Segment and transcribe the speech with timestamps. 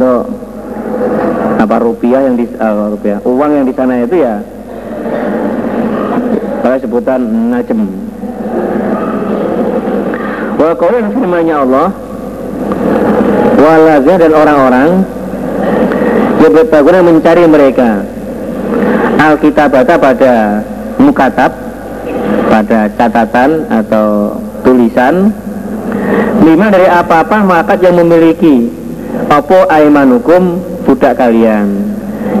[0.00, 0.32] untuk
[1.60, 4.40] apa rupiah yang di uh, rupiah uang yang di sana itu ya
[6.64, 7.20] kalau sebutan
[7.52, 7.84] najem
[10.56, 11.88] wa qawlan firmannya Allah
[13.60, 15.04] walazah dan orang-orang
[16.40, 18.00] yang bertaguna mencari mereka.
[19.20, 20.64] Alkitabata pada
[20.96, 21.52] mukatab
[22.48, 25.28] pada catatan atau tulisan.
[26.40, 28.79] Lima dari apa-apa maka yang memiliki
[29.28, 31.98] opo aimanukum budak kalian?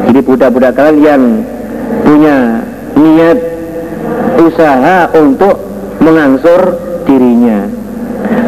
[0.08, 1.44] Jadi budak-budak kalian
[2.06, 2.64] punya
[2.96, 3.38] niat
[4.40, 5.56] usaha untuk
[6.00, 7.68] mengangsur dirinya.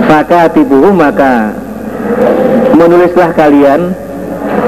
[0.09, 1.57] Fakatibuhu maka
[2.77, 3.95] menulislah kalian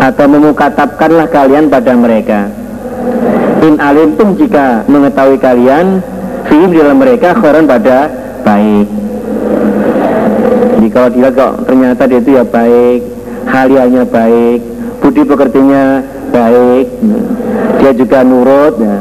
[0.01, 2.49] atau memukatapkanlah kalian pada mereka.
[3.65, 6.05] In alim pun jika mengetahui kalian
[6.55, 8.07] di dalam mereka khairan pada
[8.47, 8.87] baik.
[10.79, 13.14] Jadi kalau dilihat kok ternyata dia itu ya baik
[13.49, 16.01] halianya baik budi pekertinya
[16.33, 16.87] baik.
[17.85, 18.75] Dia juga nurut.
[18.81, 18.99] Ya.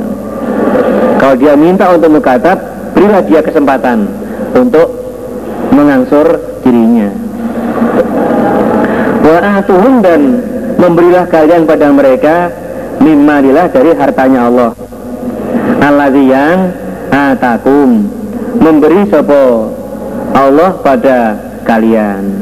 [1.17, 2.59] kalau dia minta untuk mengkatab
[2.91, 4.11] berilah dia kesempatan
[4.51, 4.91] untuk
[5.71, 7.09] mengangsur dirinya.
[9.23, 10.21] Wa'atuhum dan
[10.75, 12.51] memberilah kalian pada mereka
[12.99, 14.71] mimalilah dari hartanya Allah.
[15.79, 16.59] Alladzi yang
[17.07, 18.03] atakum
[18.59, 19.71] memberi sopo
[20.35, 22.32] Allah pada kalian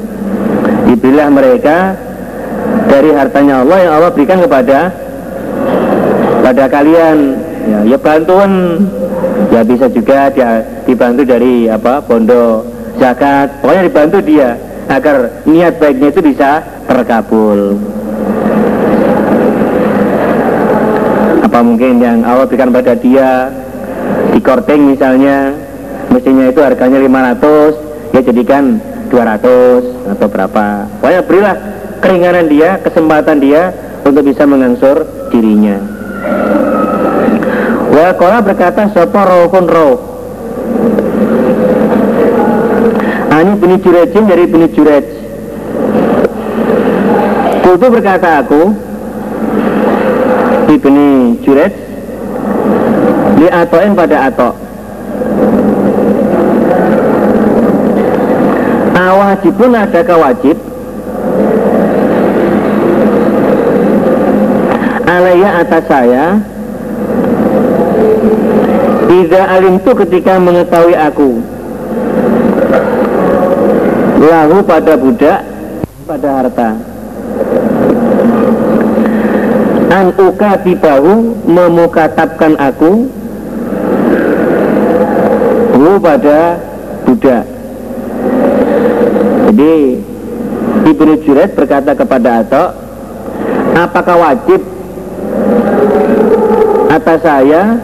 [0.91, 1.95] diberilah mereka
[2.91, 4.91] dari hartanya Allah yang Allah berikan kepada
[6.43, 7.17] pada kalian.
[7.61, 8.51] Ya, ya bantuan.
[9.51, 12.67] Ya bisa juga dia dibantu dari apa pondok
[12.99, 13.63] zakat.
[13.63, 14.59] Pokoknya dibantu dia
[14.91, 17.79] agar niat baiknya itu bisa terkabul.
[21.41, 23.51] Apa mungkin yang Allah berikan pada dia?
[24.31, 25.51] Di korting misalnya
[26.11, 28.79] mestinya itu harganya 500 ya jadikan
[29.11, 30.89] 200 atau berapa.
[30.99, 31.55] Pokoknya berilah
[32.03, 33.71] keringanan dia kesempatan dia
[34.03, 35.79] untuk bisa mengangsur dirinya.
[37.91, 39.95] Wa kola berkata sopo rohun roh
[43.31, 45.05] Ani bini jurejin dari bini jurej.
[47.63, 48.91] Kultu berkata aku
[50.71, 51.73] ibni Juret
[53.39, 54.60] li atoin pada atok
[59.31, 60.57] awajibun ada kewajib.
[65.07, 66.25] Alaya atas saya.
[69.07, 71.39] Tidak alim itu ketika mengetahui aku.
[74.21, 75.39] Lahu pada budak
[76.03, 76.69] Pada harta.
[79.91, 83.07] An ukatibahu memukatabkan aku.
[85.71, 86.59] Hu pada
[87.07, 87.60] budak
[89.51, 89.99] jadi
[90.87, 92.69] Ibnu Juret berkata kepada Atok
[93.75, 94.63] apakah wajib
[96.87, 97.75] atas saya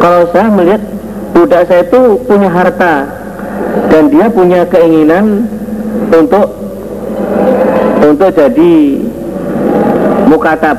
[0.00, 0.80] kalau saya melihat
[1.36, 3.04] budak saya itu punya harta
[3.92, 5.44] dan dia punya keinginan
[6.08, 6.48] untuk
[8.00, 8.74] untuk jadi
[10.32, 10.78] mukatab?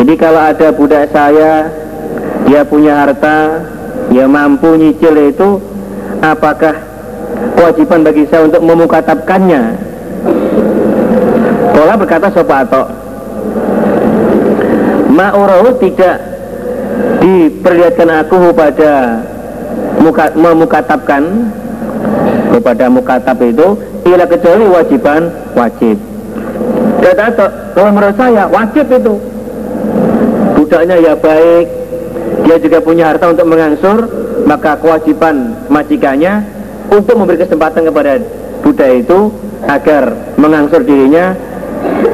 [0.00, 1.72] Jadi kalau ada budak saya,
[2.44, 3.64] dia punya harta,
[4.12, 5.64] dia mampu nyicil itu,
[6.20, 6.93] apakah
[7.54, 9.62] kewajiban bagi saya untuk memukatabkannya?
[11.74, 12.86] Pola berkata sopato,
[15.10, 16.16] ma'urahu tidak
[17.18, 19.22] diperlihatkan aku pada
[19.98, 21.22] muka, memukatabkan
[22.54, 23.74] kepada mukatab itu
[24.06, 25.98] ila kecuali wajiban wajib.
[27.02, 27.26] Kata
[27.74, 29.14] kalau menurut saya wajib itu
[30.56, 31.66] budaknya ya baik
[32.44, 34.08] dia juga punya harta untuk mengangsur
[34.48, 36.44] maka kewajiban majikannya
[36.90, 38.12] untuk memberi kesempatan kepada
[38.64, 39.32] budak itu
[39.64, 41.32] agar mengangsur dirinya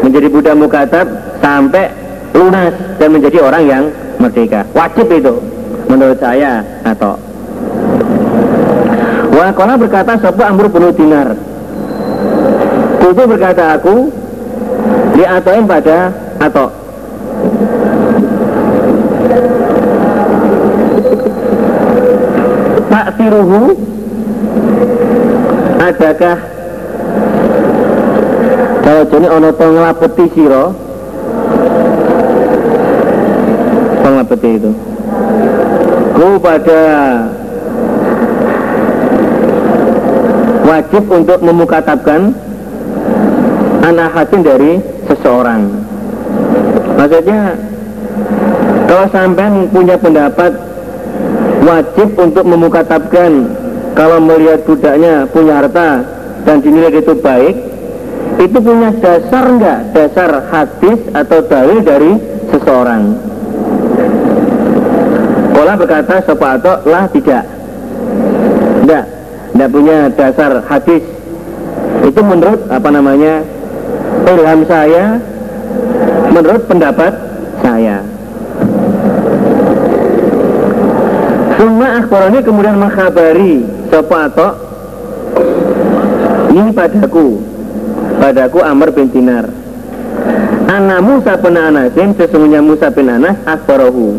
[0.02, 1.06] menjadi budak mukatab
[1.42, 1.90] sampai
[2.34, 3.84] lunas dan menjadi orang yang
[4.18, 4.66] merdeka.
[4.74, 5.34] Wajib itu
[5.90, 7.18] menurut saya atau
[9.30, 11.32] Wakona berkata sebuah Amr penuh dinar?
[13.00, 14.10] Kutu berkata aku
[15.16, 16.72] Diatoin pada atau
[22.88, 23.89] taksiruhu
[25.90, 26.36] adakah
[28.86, 30.64] kalau jadi ono to ngelapeti siro?
[34.06, 34.70] Ngelapeti itu.
[36.14, 36.82] Ku pada
[40.66, 42.34] wajib untuk memukatabkan
[43.82, 44.72] anak hasin dari
[45.10, 45.70] seseorang.
[46.98, 47.56] Maksudnya
[48.86, 50.52] kalau sampai punya pendapat
[51.62, 53.59] wajib untuk memukatabkan
[53.94, 55.90] kalau melihat budaknya punya harta
[56.46, 57.56] dan dinilai itu baik
[58.40, 59.78] itu punya dasar enggak?
[59.92, 62.12] Dasar hadis atau dalil dari
[62.48, 63.02] seseorang?
[65.52, 67.44] Pola berkata atau lah tidak.
[68.80, 69.04] Enggak
[69.52, 71.04] enggak punya dasar hadis.
[72.06, 73.44] Itu menurut apa namanya
[74.24, 75.20] ilham saya
[76.32, 77.12] menurut pendapat
[77.60, 78.00] saya.
[81.60, 84.50] Suma akhbarani kemudian mengkhabari Sopo atau
[86.50, 87.26] Ini padaku.
[88.22, 89.46] Padaku Amr bin Dinar.
[90.70, 94.18] Anak Musa bin Anasin Sesungguhnya Musa bin Anas Akhbarahu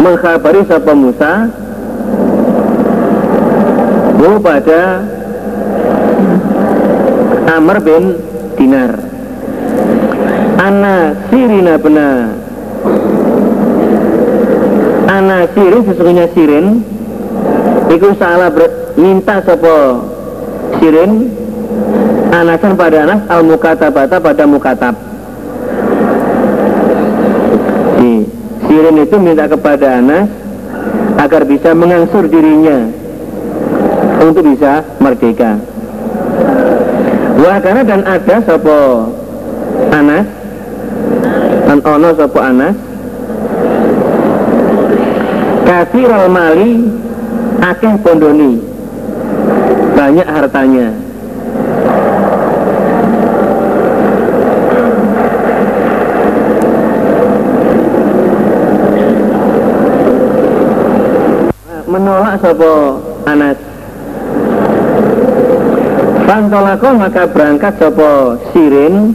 [0.00, 1.52] Mengkhabari Sopo Musa?
[4.22, 5.02] Hu pada
[7.52, 8.16] Amr bin
[8.54, 8.92] Dinar.
[10.62, 12.38] Ana Sirina benar.
[15.10, 16.86] Ana sirin sesungguhnya sirin
[17.92, 20.00] Iku salah ber, minta sopo
[20.80, 21.28] sirin?
[22.32, 24.96] Anasan pada anas al mukatabata pada mukatab.
[28.00, 28.24] Di,
[28.64, 30.26] Sirin itu minta kepada anas
[31.20, 32.88] Agar bisa mengangsur dirinya
[34.24, 35.60] Untuk bisa merdeka.
[37.36, 39.12] Wah karena dan ada sopo
[39.92, 40.26] anas
[41.68, 42.74] Dan ono sopo anas
[45.62, 47.01] kasirul mali
[47.62, 48.58] akeh pondoni.
[49.94, 50.88] Banyak hartanya.
[61.86, 62.98] Menolak sopo
[63.28, 63.58] Anas?
[66.26, 69.12] Fantolako maka berangkat sopo Sirin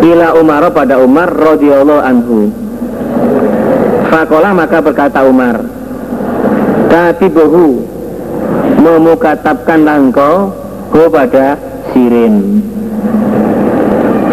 [0.00, 2.38] ila Umar pada Umar radhiyallahu anhu.
[4.08, 5.73] Fakola maka berkata Umar
[6.94, 7.82] Katibuhu
[8.78, 10.54] Memukatabkan langkau
[10.94, 11.58] kepada
[11.90, 12.62] sirin.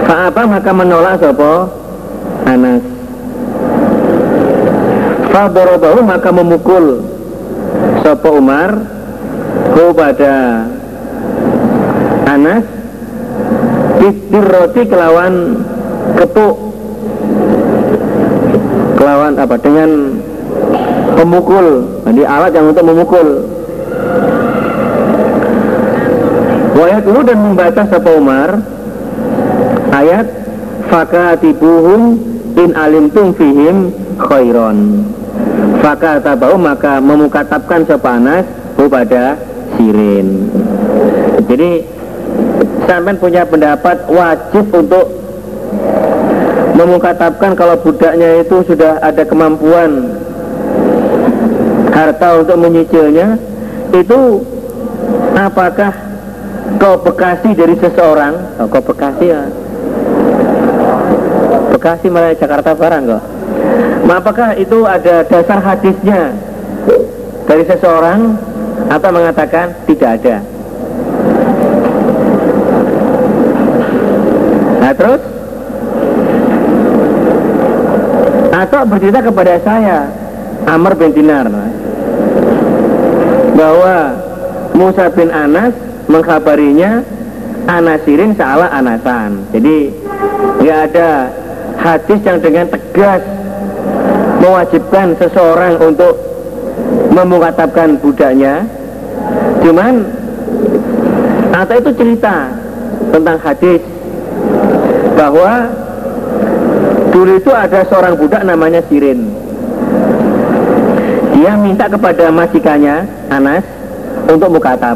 [0.05, 1.71] Fa'apa maka menolak sopo
[2.45, 2.83] Anas.
[5.33, 7.01] Fa'dorobahu maka memukul
[8.05, 8.75] Sopo Umar
[9.73, 10.67] kepada
[12.29, 12.65] Anas.
[14.29, 15.65] Roti kelawan
[16.19, 16.55] kepuk.
[18.99, 19.55] Kelawan apa?
[19.57, 19.89] Dengan
[21.15, 23.27] pemukul jadi alat yang untuk memukul.
[26.75, 28.59] Wayat dulu dan membaca Sapa Umar.
[29.95, 30.27] Ayat
[30.91, 32.19] fakatibuhum
[32.59, 35.07] in alimtum fihim khairon.
[35.79, 38.43] Fakatabahu maka memukatabkan Sapa Anas
[38.75, 39.39] pada
[39.79, 40.51] sirin.
[41.47, 41.85] Jadi
[42.89, 45.05] sampai punya pendapat wajib untuk
[46.75, 50.17] memukatabkan kalau budaknya itu sudah ada kemampuan
[52.01, 53.37] harta untuk menyicilnya
[53.93, 54.41] itu
[55.37, 55.93] apakah
[56.81, 58.57] kau bekasi dari seseorang?
[58.57, 59.45] Oh, kau bekasi ya.
[61.69, 63.23] Bekasi malah Jakarta barang kok.
[64.01, 66.33] Nah, apakah itu ada dasar hadisnya
[67.45, 68.33] dari seseorang
[68.89, 70.35] atau mengatakan tidak ada?
[74.81, 75.21] Nah terus?
[78.51, 80.11] Atau bercerita kepada saya
[80.67, 81.47] Amr bin Dinar
[83.61, 84.17] bahwa
[84.73, 85.69] Musa bin Anas
[86.09, 87.05] mengkabarinya
[87.69, 89.93] Anasirin salah Anasan jadi
[90.65, 91.09] nggak ada
[91.77, 93.21] hadis yang dengan tegas
[94.41, 96.17] mewajibkan seseorang untuk
[97.13, 98.65] memukatapkan budaknya
[99.61, 100.09] cuman
[101.53, 102.49] atau itu cerita
[103.13, 103.81] tentang hadis
[105.13, 105.69] bahwa
[107.11, 109.35] Dulu itu ada seorang budak namanya Sirin.
[111.41, 113.01] Dia minta kepada majikannya,
[113.33, 113.65] Anas,
[114.29, 114.93] untuk mukatab.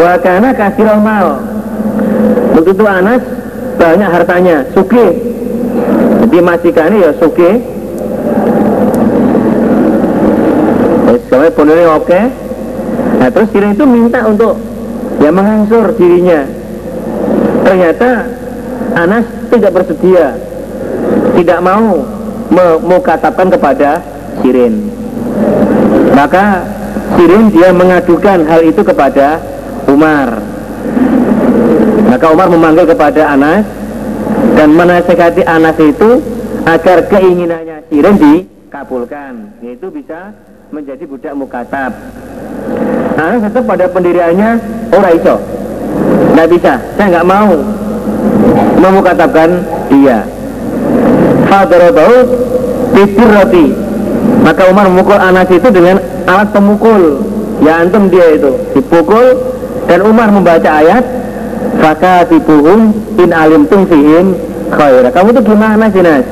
[0.00, 1.44] Wakana kasih mal.
[2.56, 3.20] Untuk itu Anas
[3.76, 5.06] banyak hartanya, suki.
[6.24, 7.50] Jadi majikannya ya suki.
[11.28, 12.20] Terus pondoknya oke.
[13.20, 14.56] Nah terus Sirin itu minta untuk
[15.20, 16.48] ya mengangsur dirinya.
[17.60, 18.24] Ternyata
[18.96, 20.56] Anas tidak bersedia
[21.36, 22.15] tidak mau
[22.50, 24.02] memukatapkan kepada
[24.42, 24.90] Sirin.
[26.12, 26.64] Maka
[27.16, 29.40] Sirin dia mengadukan hal itu kepada
[29.86, 30.42] Umar.
[32.06, 33.66] Maka Umar memanggil kepada Anas
[34.56, 36.22] dan menasehati Anas itu
[36.66, 40.34] agar keinginannya Sirin dikabulkan yaitu bisa
[40.70, 41.92] menjadi budak mukatab.
[43.16, 44.50] Anas tetap pada pendiriannya
[44.92, 45.36] ora iso.
[46.36, 46.72] Nggak bisa.
[46.98, 47.52] Saya nggak mau
[48.76, 49.50] memukatapkan
[49.88, 50.35] dia
[51.46, 52.16] Fadarabahu
[53.16, 53.66] roti
[54.46, 55.98] maka Umar memukul Anas itu dengan
[56.30, 57.18] alat pemukul.
[57.66, 58.54] Ya antum dia itu.
[58.78, 59.42] Dipukul
[59.90, 61.02] dan Umar membaca ayat
[61.82, 64.38] fakatibuhum in alimtum fihim
[64.70, 65.10] khaira.
[65.10, 66.22] Kamu tuh gimana sih Nas?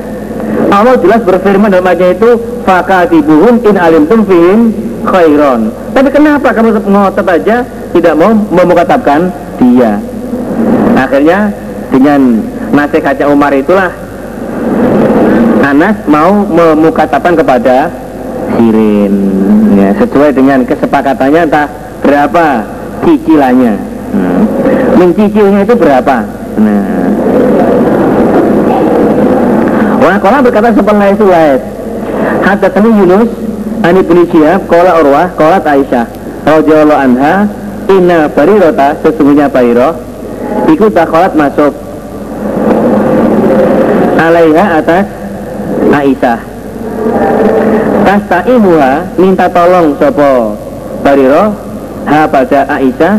[0.71, 4.71] Allah jelas berfirman dalam ayat itu fakatibuhum in alimtum fihim
[5.03, 5.75] khairon.
[5.91, 9.27] Tapi kenapa kamu ngotot aja tidak mau memukatapkan
[9.59, 9.99] dia?
[10.95, 11.51] Akhirnya
[11.91, 12.39] dengan
[12.71, 14.04] nasihatnya Umar itulah
[15.65, 17.89] Anas mau memukatapkan kepada
[18.53, 19.13] Sirin
[19.73, 21.65] ya, sesuai dengan kesepakatannya entah
[22.05, 22.45] berapa
[23.01, 23.73] cicilannya
[24.13, 24.41] hmm.
[25.01, 26.17] mencicilnya itu berapa
[30.05, 31.59] nah kalau berkata sepengah itu lain.
[32.45, 33.29] Hatta Yunus
[33.81, 36.05] Ani bin Syihab Kola Urwah Kola Aisyah
[36.45, 37.49] Radhiyallahu anha
[37.89, 39.97] Inna Barirota Sesungguhnya Bariro
[40.69, 41.73] Iku takholat masuk
[44.21, 45.24] Alaiha atas
[45.95, 46.39] Aisyah
[48.03, 50.59] Tasta'imuha Minta tolong Sopo
[50.99, 51.55] Bariro
[52.05, 53.15] Ha pada Aisyah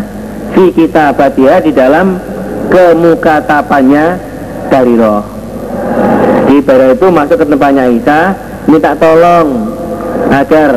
[0.52, 2.20] Fi kitabatia di dalam
[2.66, 4.04] Kemukatapannya
[4.66, 5.22] Bariro.
[6.50, 8.24] Di Bariro itu masuk ke tempatnya Aisyah
[8.68, 9.48] Minta tolong
[10.30, 10.70] agar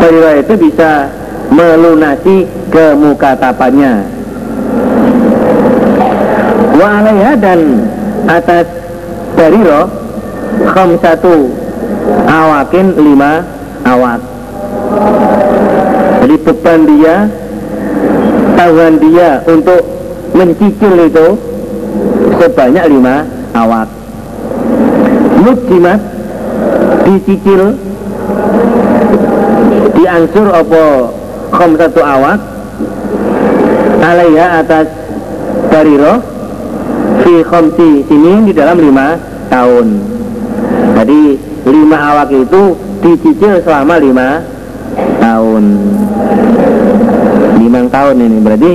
[0.00, 1.10] Bariro itu bisa
[1.48, 3.94] melunasi kemukatapannya.
[6.74, 7.60] Wa alaiha dan
[8.26, 8.83] atas
[9.34, 10.04] Bariro
[11.02, 11.50] satu
[12.28, 13.44] awakin lima
[13.84, 14.20] awak
[16.24, 17.16] jadi beban dia
[18.56, 19.82] tahuan dia untuk
[20.32, 21.28] mencicil itu
[22.40, 23.24] sebanyak lima
[23.56, 23.88] awak
[25.44, 26.00] mujimat
[27.04, 27.76] dicicil
[29.94, 30.84] diangsur apa
[31.54, 32.38] satu awak
[34.04, 34.86] alaiha atas
[35.72, 36.33] bariro
[37.42, 39.18] khomsi sini di dalam lima
[39.50, 39.86] tahun.
[40.94, 41.22] Jadi
[41.66, 42.62] lima awak itu
[43.02, 44.28] dicicil selama lima
[45.18, 45.64] tahun.
[47.58, 48.38] Lima tahun ini.
[48.44, 48.72] Berarti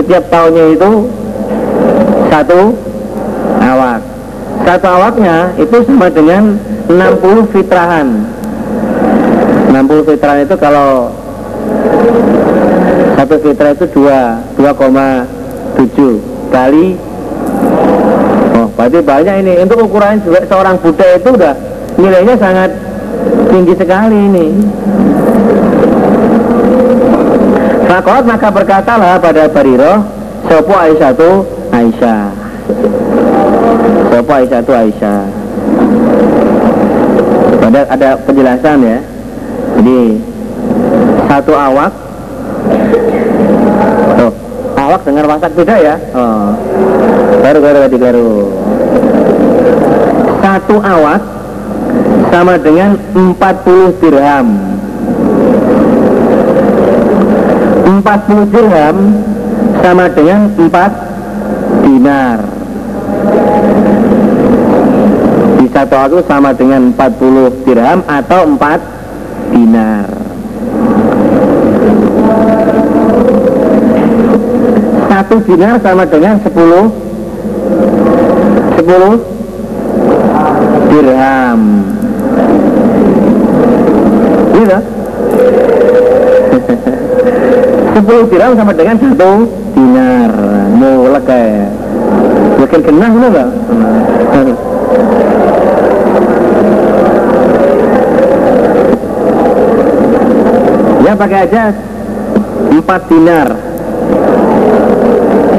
[0.00, 0.90] setiap tahunnya itu
[2.32, 2.60] satu
[3.60, 4.00] awak.
[4.66, 6.58] Satu awaknya itu sama dengan
[6.90, 8.08] 60 fitrahan.
[9.70, 11.14] 60 fitrahan itu kalau
[13.20, 16.96] satu fitrah itu 2 2,7 kali
[18.74, 19.54] berarti banyak ini.
[19.62, 21.54] Untuk ukuran seorang Buddha itu udah
[21.98, 22.70] nilainya sangat
[23.50, 24.46] tinggi sekali ini.
[27.90, 30.06] Fakot maka berkatalah pada Bariro
[30.46, 31.30] Sopo Aisyah itu
[31.74, 32.22] Aisyah.
[34.14, 35.20] Sopo Aisyah itu Aisyah.
[37.70, 38.98] Ada, ada penjelasan ya.
[39.78, 40.00] Jadi
[41.30, 41.92] Satu awak.
[44.18, 44.32] Tuh,
[44.74, 45.94] awak dengan wasak beda ya?
[46.10, 46.50] Oh.
[47.38, 48.59] Baru, baru, baru, baru
[50.60, 51.24] Satu awak
[52.28, 54.60] Sama dengan 40 dirham.
[57.88, 58.96] 40 dirham
[59.80, 62.44] Sama dengan 4 dinar.
[65.56, 70.12] Di satu waktu sama dengan 40 dirham atau 4 dinar.
[75.08, 79.39] Satu dinar sama dengan 10 10
[81.00, 81.60] dirham.
[84.60, 84.78] Gitu
[88.00, 89.44] 10 dirham sama dengan satu
[89.76, 90.32] dinar.
[90.80, 91.68] Mulai kayak
[92.60, 93.48] bikin kenang enggak
[101.04, 101.72] ya pakai aja.
[102.70, 103.48] 4 dinar.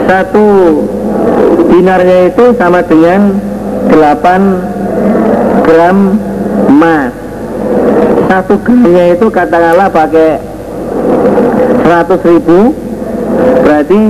[0.08, 0.48] Satu
[1.72, 3.40] dinarnya itu sama dengan
[3.92, 4.81] 8
[5.66, 5.98] gram
[6.68, 7.12] emas.
[8.28, 10.40] Satu gramnya itu katakanlah pakai
[11.84, 12.72] 100 ribu
[13.64, 14.02] berarti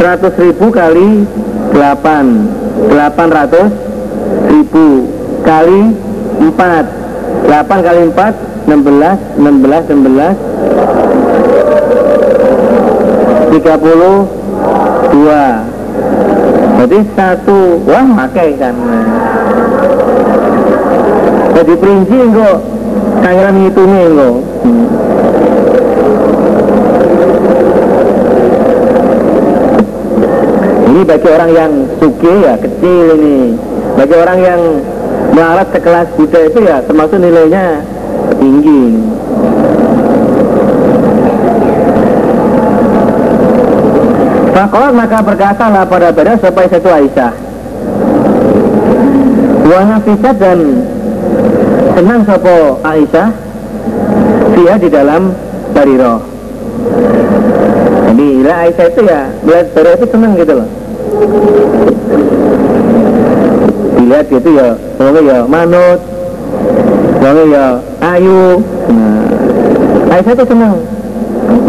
[0.00, 1.28] 100 ribu kali
[1.76, 3.68] 8 800
[4.48, 4.86] ribu
[5.44, 5.92] kali
[6.40, 6.48] 4
[7.48, 8.32] 8 kali 4
[8.68, 10.50] 16 16 16
[13.50, 15.69] 32
[16.80, 18.72] jadi satu wah makai kan.
[21.52, 22.58] Jadi perinci kok
[23.20, 24.86] kangeran ngitungnya kok hmm.
[30.88, 33.60] ini bagi orang yang suki ya kecil ini.
[34.00, 34.60] Bagi orang yang
[35.36, 37.84] melarat sekelas Buddha itu ya termasuk nilainya
[38.40, 38.96] tinggi
[44.50, 47.32] Fakolat maka berkatalah pada pada supaya satu Aisyah.
[49.70, 50.58] Wa bisa dan
[51.94, 53.28] senang sopo Aisyah
[54.58, 55.30] Dia di dalam
[55.70, 56.26] bariro
[58.66, 60.68] Aisyah itu ya melihat Bariro itu senang gitu loh.
[63.96, 66.00] Dilihat gitu ya pokoknya ya manut
[67.22, 67.64] pokoknya ya
[68.04, 68.44] ayu.
[68.90, 70.74] Nah, Aisyah itu senang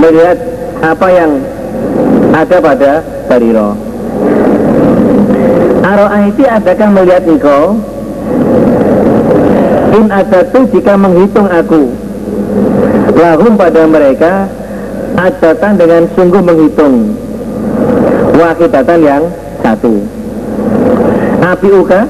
[0.02, 0.38] melihat
[0.82, 1.32] apa yang
[2.32, 2.92] ada pada
[3.28, 3.76] Bariro.
[5.82, 7.76] Aro'aiti adakah melihat engkau?
[9.92, 11.92] In adatu jika menghitung aku.
[13.12, 14.50] Lahum pada mereka
[15.12, 17.20] Adatan dengan sungguh menghitung.
[18.32, 19.24] Wakidatan yang
[19.60, 20.00] satu.
[21.42, 22.02] Api uka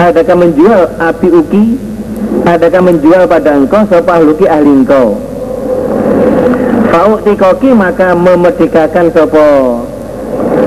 [0.00, 1.64] Adakah menjual api uki?
[2.48, 5.35] Adakah menjual pada engkau Sopah luki ahli engkau
[7.20, 9.48] tikoki maka memerdekakan sopo?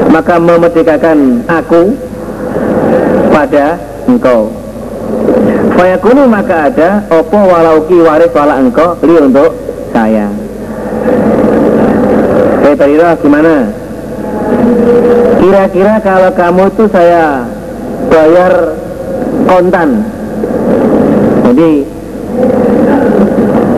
[0.09, 1.97] Maka memerdekakan aku
[3.33, 4.53] pada engkau.
[5.73, 9.55] Fayakunu maka ada Opo walauki waris wala engkau Li untuk
[9.95, 10.27] saya.
[12.61, 13.73] Hei Bariro gimana?
[15.39, 17.47] Kira-kira kalau kamu tuh saya
[18.09, 18.77] Bayar
[19.49, 20.03] kontan.
[21.49, 21.71] Jadi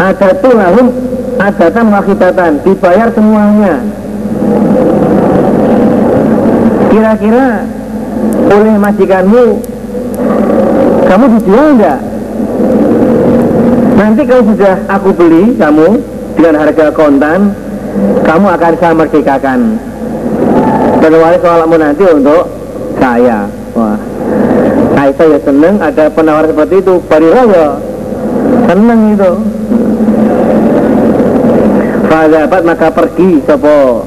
[0.01, 1.10] Ada tuh lahum
[1.41, 3.81] Adatan wakidatan Dibayar semuanya
[6.93, 7.65] Kira-kira
[8.51, 9.45] oleh majikanmu
[11.11, 11.99] kamu dijual enggak?
[13.99, 15.87] Nanti kalau sudah aku beli kamu
[16.39, 17.51] dengan harga kontan,
[18.23, 19.59] kamu akan saya merdekakan.
[21.03, 22.47] Dan waris soalmu nanti untuk
[22.95, 23.51] saya.
[23.75, 23.99] Wah,
[24.95, 27.03] Aisyah ya seneng ada penawar seperti itu.
[27.11, 27.67] Bariro ya
[28.71, 29.31] seneng itu.
[32.11, 34.03] Fadabat maka pergi sopo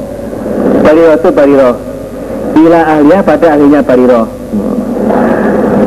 [0.84, 1.72] Bariro itu Bariro.
[2.52, 4.28] Bila ahliya pada ahlinya Bariro.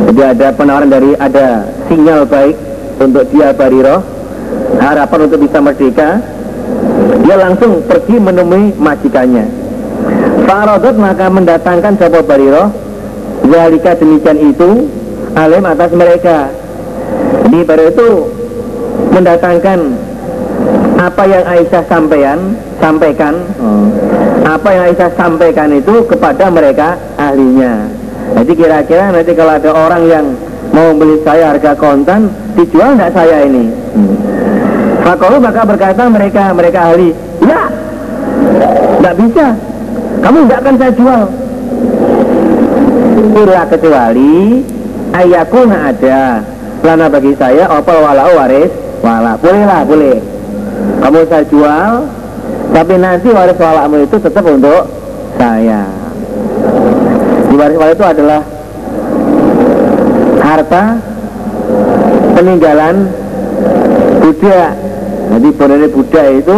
[0.10, 2.58] Jadi ada penawaran dari ada sinyal baik
[2.98, 4.02] untuk dia Bariro.
[4.82, 6.18] Harapan untuk bisa merdeka.
[7.22, 9.46] Dia langsung pergi menemui majikannya.
[10.50, 12.74] Farodot maka mendatangkan Sopo Bariro.
[13.46, 14.90] Zalika demikian itu
[15.38, 16.50] Alim atas mereka.
[17.46, 18.10] Di Bariro itu
[19.14, 20.07] mendatangkan
[21.08, 22.40] apa yang Aisyah sampaikan
[22.84, 23.34] sampaikan?
[23.64, 23.88] Oh.
[24.44, 27.88] apa yang Aisyah sampaikan itu kepada mereka ahlinya.
[28.36, 30.26] Jadi kira-kira nanti kalau ada orang yang
[30.76, 32.28] mau beli saya harga kontan
[32.60, 33.72] dijual nggak saya ini?
[33.96, 34.16] Hmm.
[35.08, 37.72] maka berkata mereka mereka ahli ya
[39.00, 39.48] nggak bisa.
[40.20, 41.24] Kamu nggak akan saya jual.
[43.38, 44.36] Ila kecuali
[45.16, 46.44] ayakuna ada.
[46.84, 48.72] Lana bagi saya opal walau waris.
[49.00, 50.37] Wala bolehlah boleh
[51.02, 51.94] kamu saya jual
[52.74, 54.84] tapi nanti waris walamu itu tetap untuk
[55.38, 55.84] saya.
[57.48, 58.42] Di waris wala itu adalah
[60.44, 60.84] harta
[62.38, 62.96] peninggalan
[64.22, 64.64] Buddha
[65.28, 66.58] jadi bonere Buddha itu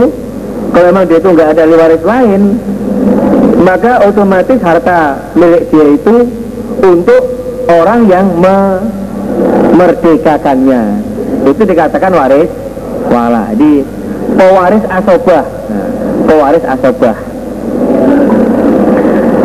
[0.69, 2.41] kalau memang dia itu nggak ada waris lain
[3.59, 6.15] maka otomatis harta milik dia itu
[6.79, 7.23] untuk
[7.67, 11.03] orang yang memerdekakannya.
[11.43, 12.47] Itu dikatakan waris
[13.11, 13.83] wala di
[14.37, 15.45] pewaris asobah
[16.27, 17.17] pewaris asobah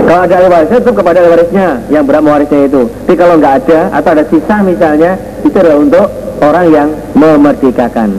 [0.05, 2.87] kalau ada ahli warisnya itu kepada ahli warisnya yang berhak mewarisnya itu.
[2.87, 6.07] Tapi kalau nggak ada atau ada sisa misalnya itu adalah untuk
[6.44, 8.12] orang yang memerdekakan.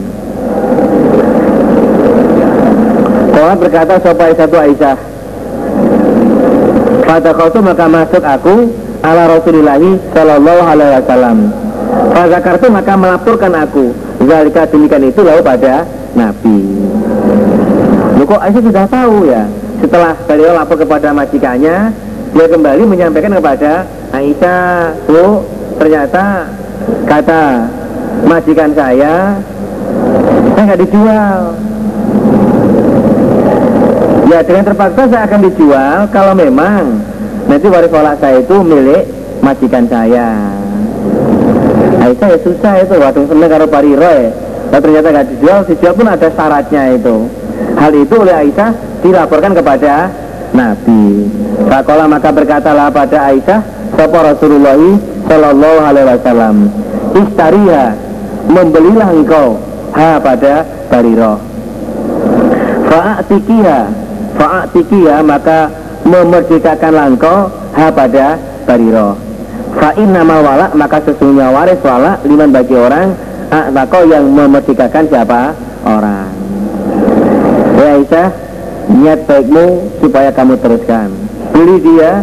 [3.32, 4.98] Kalau berkata sopai satu Aisyah.
[7.06, 8.54] Pada itu maka masuk aku
[9.06, 11.38] ala Rasulillahi Sallallahu Alaihi Wasallam.
[12.42, 13.94] Kartu maka melaporkan aku.
[14.26, 16.58] Zalika demikian itu lalu pada Nabi.
[18.16, 19.44] Loh kok Aisyah sudah tahu ya?
[19.76, 21.92] Setelah beliau lapor kepada majikannya
[22.32, 23.84] dia kembali menyampaikan kepada
[24.16, 25.44] Aisyah bu
[25.76, 26.48] ternyata
[27.04, 27.68] kata
[28.24, 29.36] majikan saya
[30.56, 31.38] saya nggak dijual.
[34.26, 37.04] Ya dengan terpaksa saya akan dijual kalau memang
[37.46, 39.04] nanti waris wala saya itu milik
[39.44, 40.56] majikan saya.
[42.00, 46.28] Aisyah ya susah itu waktu seneng karo pariro ya ternyata nggak dijual dijual pun ada
[46.30, 47.16] syaratnya itu
[47.76, 48.70] hal itu oleh Aisyah
[49.04, 50.10] dilaporkan kepada
[50.56, 51.28] Nabi.
[51.68, 53.60] Fakola maka berkatalah pada Aisyah,
[53.96, 54.80] Sapa Rasulullah
[55.26, 56.56] Sallallahu Alaihi Wasallam,
[57.16, 57.84] Istariha,
[58.48, 59.60] membelilah engkau
[59.92, 61.42] ha pada Bariro.
[62.86, 63.78] Fa'atikiha,
[64.38, 65.68] fa'atikiha maka
[66.06, 69.18] memerdekakanlah engkau ha pada Bariro.
[69.76, 73.12] Fa'in nama wala maka sesungguhnya waris wala liman bagi orang
[73.56, 75.56] Akbako yang memerdekakan siapa?
[75.88, 76.28] Orang.
[77.80, 78.28] Ya Aisyah
[78.92, 81.08] niat baikmu supaya kamu teruskan.
[81.56, 82.20] Beli dia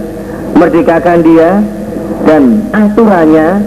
[0.54, 1.50] merdekakan dia
[2.30, 3.66] dan aturannya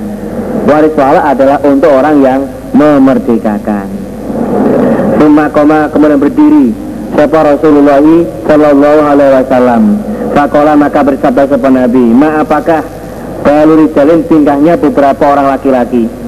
[0.71, 3.91] waris wala adalah untuk orang yang memerdekakan.
[5.19, 6.67] Suma koma kemudian berdiri.
[7.17, 8.03] Sapa Rasulullah
[8.45, 9.83] Sallallahu Alaihi Wasallam?
[10.37, 12.85] Fakola maka bersabda sapa Nabi Ma apakah
[13.41, 16.26] Baluri jalin tingkahnya beberapa orang laki-laki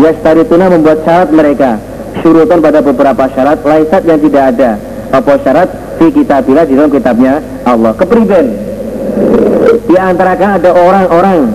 [0.00, 1.76] Yastarituna membuat syarat mereka.
[2.24, 4.70] Syurutan pada beberapa syarat Laisat yang tidak ada.
[5.12, 5.68] Apa syarat?
[6.00, 7.92] Di kitabilah di dalam kitabnya Allah.
[7.92, 8.46] Kepriben.
[9.84, 11.50] Di antara kan ada orang-orang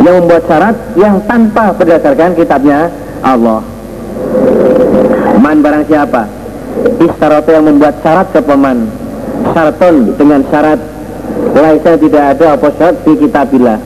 [0.00, 2.88] Yang membuat syarat Yang tanpa berdasarkan kitabnya
[3.20, 3.60] Allah.
[5.38, 6.22] Man barang siapa?
[6.98, 8.88] Istaroto yang membuat syarat kepaman
[9.52, 10.80] Syaraton dengan syarat
[11.54, 12.96] Laisa tidak ada apa syarat?
[13.04, 13.78] Di kitabilah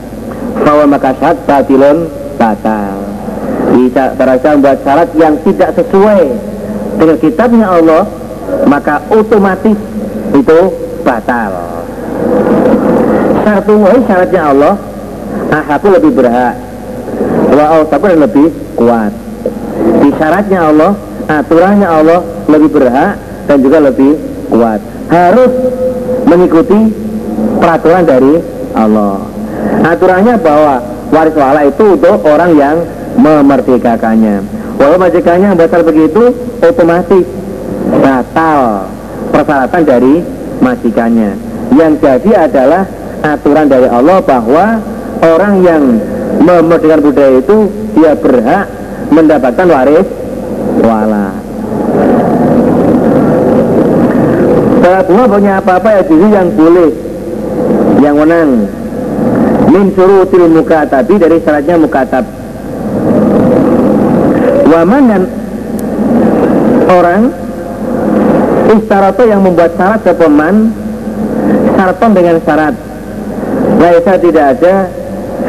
[0.63, 1.97] Bahwa maka syarat batilun
[2.39, 2.98] batal
[3.79, 6.23] Bisa terasa membuat syarat yang tidak sesuai
[6.99, 8.03] Dengan kitabnya Allah
[8.67, 9.77] Maka otomatis
[10.29, 10.59] itu
[11.07, 11.51] batal.
[13.47, 13.65] Syarat
[14.03, 14.73] syaratnya Allah
[15.49, 16.69] Ahaku lebih berhak
[17.49, 19.11] Wa lebih kuat.
[19.99, 20.91] Di syaratnya Allah
[21.27, 23.17] aturannya Allah lebih berhak
[23.49, 24.15] dan juga lebih
[24.49, 24.79] kuat.
[25.09, 25.51] Harus
[26.29, 26.93] mengikuti
[27.57, 28.33] peraturan dari
[28.77, 29.25] Allah.
[29.83, 30.75] Aturannya bahwa
[31.09, 32.77] waris wala itu untuk orang yang
[33.19, 34.41] memerdekakannya
[34.79, 36.31] walau majikannya batal begitu
[36.63, 37.27] otomatis
[37.99, 38.87] batal
[39.31, 40.15] persyaratan dari
[40.59, 41.31] majikannya.
[41.75, 42.83] Yang jadi adalah
[43.21, 44.65] aturan dari Allah bahwa
[45.21, 45.83] orang yang
[46.39, 47.57] memerdekakan budaya itu
[47.97, 48.65] dia berhak
[49.11, 50.07] mendapatkan waris
[50.81, 51.27] wala.
[54.79, 56.91] Salah bunga punya apa-apa ya diri yang boleh
[57.99, 58.51] Yang menang.
[59.69, 62.38] Min surutil tapi dari syaratnya mukatab
[64.69, 65.21] Waman dan
[66.89, 67.21] orang
[68.69, 70.69] Istarato yang membuat syarat ke peman
[71.73, 72.75] Syaraton dengan syarat.
[73.81, 74.73] Laisa tidak ada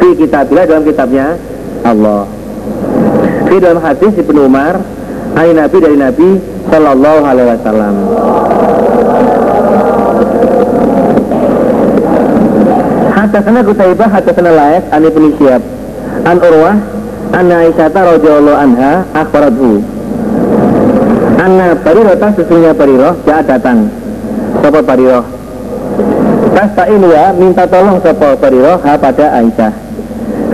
[0.01, 1.37] Fi kitabilah dalam kitabnya
[1.85, 2.25] Allah.
[3.45, 4.81] Fi dalam hadis Ibnu Umar
[5.31, 6.29] Hai Nabi dari Nabi
[6.67, 7.95] Sallallahu Alaihi Wasallam.
[13.15, 15.63] Hadasana Kutaibah Hadasana Layak An Ibn Syihab
[16.27, 16.75] An Urwah
[17.31, 19.79] An Aisyah radhiyallahu anha akhbarathu.
[21.41, 23.89] Anna Barirota sesungguhnya Bariroh Jahat datang.
[24.61, 25.25] Sopo Bariroh
[27.11, 29.73] ya minta tolong Sopo Bariroh ha pada Aisyah.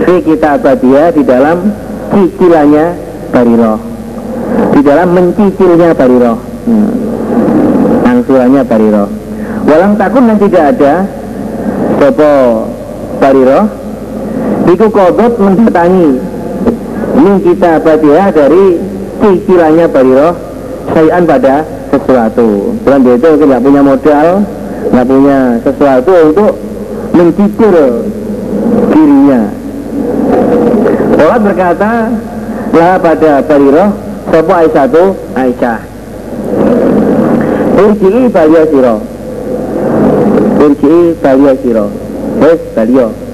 [0.06, 1.74] Fi kita dia di dalam
[2.14, 2.86] cicilannya
[3.34, 3.88] Bariroh
[4.72, 8.06] di dalam mencicilnya bariro hmm.
[8.06, 9.04] angsurannya bariro
[9.68, 10.94] walang takun dan tidak ada
[11.98, 12.32] sopo
[13.18, 13.60] bariro
[14.70, 16.22] iku kodot mendatangi
[17.18, 18.64] ini kita baca dari
[19.18, 20.28] cicilannya bariro
[20.94, 22.78] sayan pada sesuatu.
[22.86, 24.26] Dalam dia itu tidak punya modal
[24.88, 26.52] nggak punya sesuatu untuk
[27.10, 27.76] mencicil
[28.94, 29.42] dirinya.
[31.18, 31.92] Allah berkata
[32.70, 33.86] lah pada bariro
[34.28, 35.04] Sopo itu
[35.34, 35.80] Aisyah.
[37.78, 38.96] Irji'i balia siro.
[40.62, 41.86] Irji'i balia siro.
[42.38, 43.27] Wes balia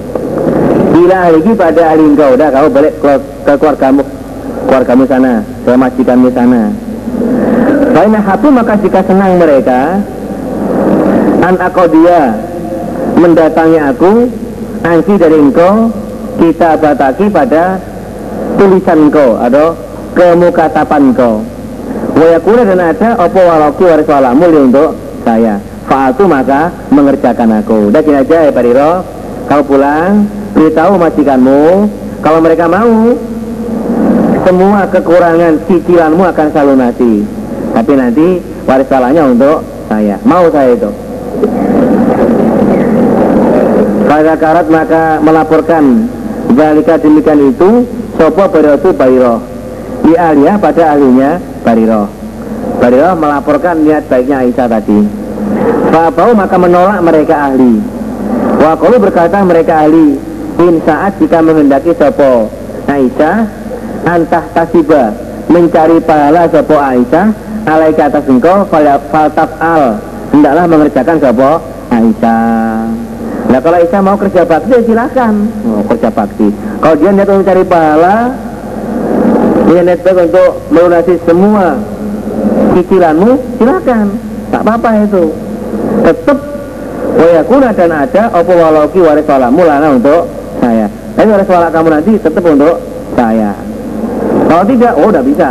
[0.95, 4.03] Bila lagi pada ahli engkau Udah kau balik ke, ke keluargamu
[4.63, 6.71] Keluargamu sana Ke majikanmu sana.
[7.91, 9.99] Baina hatu maka jika senang mereka
[11.43, 11.55] An
[11.91, 12.21] dia
[13.19, 14.11] Mendatangi aku
[14.87, 15.91] Angsi dari engkau
[16.39, 17.75] Kita bataki pada
[18.55, 19.75] Tulisan engkau Atau
[20.15, 21.43] kemukatapan kau
[22.15, 24.95] Wayakuna dan ada opo walauki waris walamu untuk
[25.27, 25.59] saya.
[25.83, 27.91] Fa'atu maka mengerjakan aku.
[27.91, 29.03] Udah gini aja ya Pak Riro.
[29.51, 30.23] Kau pulang
[30.55, 31.61] Beritahu majikanmu
[32.23, 33.13] Kalau mereka mau
[34.47, 37.27] Semua kekurangan cicilanmu akan saya lunasi
[37.75, 38.27] Tapi nanti
[38.63, 39.59] waris walanya untuk
[39.91, 40.91] saya Mau saya itu
[44.07, 46.07] Pada karat maka melaporkan
[46.55, 47.83] Zalika demikian itu
[48.15, 49.55] Sopo beryotu Bairo
[50.05, 52.05] di alia pada ahlinya Bariro.
[52.77, 55.01] Bariro melaporkan niat baiknya Aisyah tadi.
[55.89, 57.81] Fa'abau maka menolak mereka ahli.
[58.61, 60.21] Wakulu berkata mereka ahli,
[60.59, 62.47] in saat jika menghendaki sopo
[62.85, 63.37] Aisyah,
[64.05, 65.11] antah tasiba
[65.51, 67.25] mencari pahala sopo Aisyah,
[67.67, 68.63] alaika atas engkau
[69.11, 69.99] faltaf al
[70.31, 71.51] hendaklah mengerjakan sopo
[71.91, 72.87] Aisyah.
[73.51, 75.33] Nah kalau Aisyah mau kerja bakti ya silakan,
[75.67, 76.49] mau oh, kerja bakti.
[76.81, 78.15] Kalau dia niat mencari pahala,
[79.65, 81.77] dia netback untuk melunasi semua
[82.75, 84.05] cicilanmu silakan
[84.51, 85.23] tak apa-apa itu
[86.03, 86.37] tetap
[87.15, 90.27] wayakuna dan ada apa walauki waris walamu lana untuk
[91.15, 92.75] tapi waris walak kamu nanti tetap untuk
[93.15, 93.51] saya.
[94.45, 95.49] Kalau tidak oh udah bisa.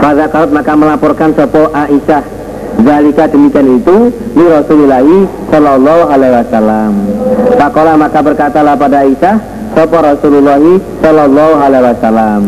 [0.00, 2.42] Pada kalau maka melaporkan sopo Aisyah.
[2.80, 6.92] Zalika demikian itu Li Rasulillahi Sallallahu alaihi wasallam.
[7.60, 9.36] Pakola maka berkatalah pada Aisyah
[9.70, 10.58] Sapa Rasulullah
[10.98, 12.42] Sallallahu Alaihi Wasallam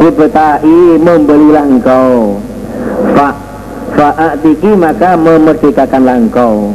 [0.00, 2.38] Ibtai membelilah engkau.
[3.18, 3.34] Fa
[3.98, 6.70] fa'atiki maka memerdekakanlah engkau.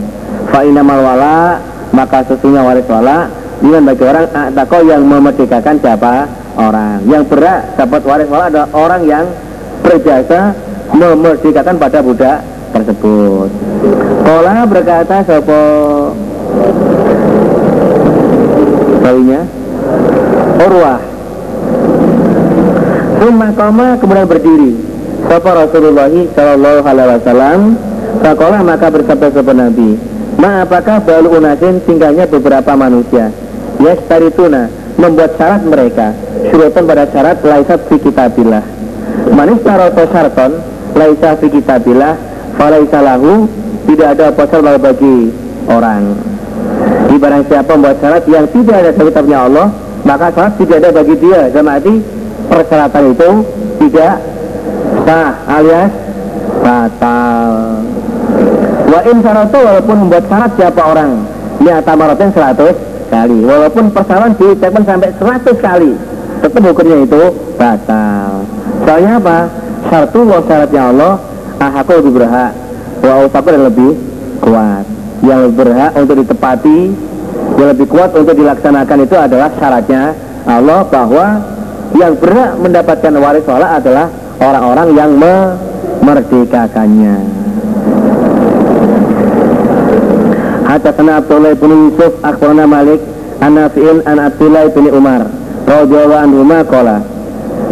[0.52, 1.58] Fa inamal wala
[1.96, 3.32] maka sesungguhnya waris wala
[3.64, 6.28] dengan bagi orang atako yang memerdekakan siapa
[6.60, 7.00] orang.
[7.08, 9.26] Yang berat dapat waris wala adalah orang yang
[9.80, 10.52] berjasa
[10.92, 12.44] memerdekakan pada budak
[12.76, 13.50] tersebut.
[14.28, 15.62] Kola berkata sopo
[19.00, 19.42] bawinya
[20.56, 21.00] Urwah.
[23.16, 24.72] Summa koma kemudian berdiri.
[25.26, 27.60] Sopo Rasulullah Sallallahu Alaihi Wasallam.
[28.66, 33.32] Maka bersabda sopo Nabi Ma apakah balu unasin tinggalnya beberapa manusia?
[33.80, 36.16] Yes tarituna Membuat syarat mereka.
[36.52, 38.64] Syurutan pada syarat Laisat fi kitabillah.
[39.32, 40.52] Manis taroto syarton
[40.96, 42.14] Laisa fi kitabillah
[42.56, 43.48] Falaisa lahu
[43.86, 44.44] Tidak ada apa
[44.80, 45.32] bagi
[45.68, 46.04] orang.
[47.06, 49.68] Di barang siapa membuat syarat yang tidak ada kitabnya Allah
[50.04, 51.42] Maka syarat tidak ada bagi dia.
[51.52, 51.96] Sama arti
[52.46, 53.30] persyaratan itu
[53.82, 54.14] tidak
[55.06, 55.92] sah alias
[56.62, 57.85] batal
[58.96, 61.28] Wa in syaratu walaupun membuat syarat siapa orang.
[61.60, 63.44] Lihat tamaratin 100 kali.
[63.44, 66.00] Walaupun persyaratan diucapkan sampai 100 kali.
[66.40, 68.48] Tetap hukumnya itu batal.
[68.88, 69.52] Soalnya apa?
[69.92, 71.20] Syartullah syaratnya Allah
[71.60, 72.56] Ahakul lebih berhak.
[73.04, 74.00] Wa dan lebih
[74.40, 74.88] kuat.
[75.28, 76.96] Yang berhak untuk ditepati
[77.60, 80.16] Yang lebih kuat untuk dilaksanakan itu adalah syaratnya
[80.48, 81.44] Allah bahwa
[82.00, 84.08] yang berhak mendapatkan waris wala adalah
[84.40, 87.35] orang-orang yang memerdekakannya.
[90.76, 93.00] Hadatsana Abdullah bin Yusuf akhbarana Malik
[93.40, 95.24] an an Abdullah bin Umar
[95.64, 97.00] radhiyallahu anhu qala.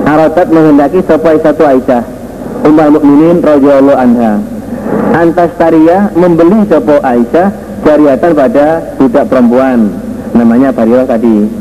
[0.08, 2.00] Aradat menghendaki sapa satu Aisyah
[2.64, 4.40] Ummul Mukminin radhiyallahu anha.
[5.20, 7.48] Antas Taria membeli sapa Aisyah
[7.84, 9.92] jariatan pada budak perempuan
[10.32, 11.52] namanya Bariyah tadi.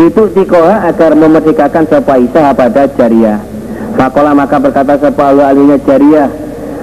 [0.00, 3.36] Itu tikoha agar memerdekakan sapa Aisyah pada jariah.
[4.00, 6.32] Fakola maka berkata sapa alinya jariah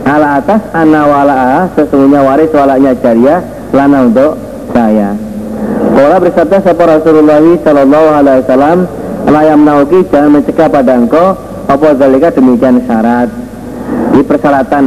[0.06, 3.42] ala atas ana wala'a sesungguhnya waris walaknya jariah
[3.74, 4.38] lana untuk
[4.72, 5.18] saya.
[5.94, 8.78] Kola bersabda sapa Rasulullah Sallallahu Alaihi Wasallam
[9.28, 12.30] layam nauki jangan mencegah pada engkau apa zalika?
[12.32, 13.30] Demikian syarat.
[14.14, 14.86] Di persyaratan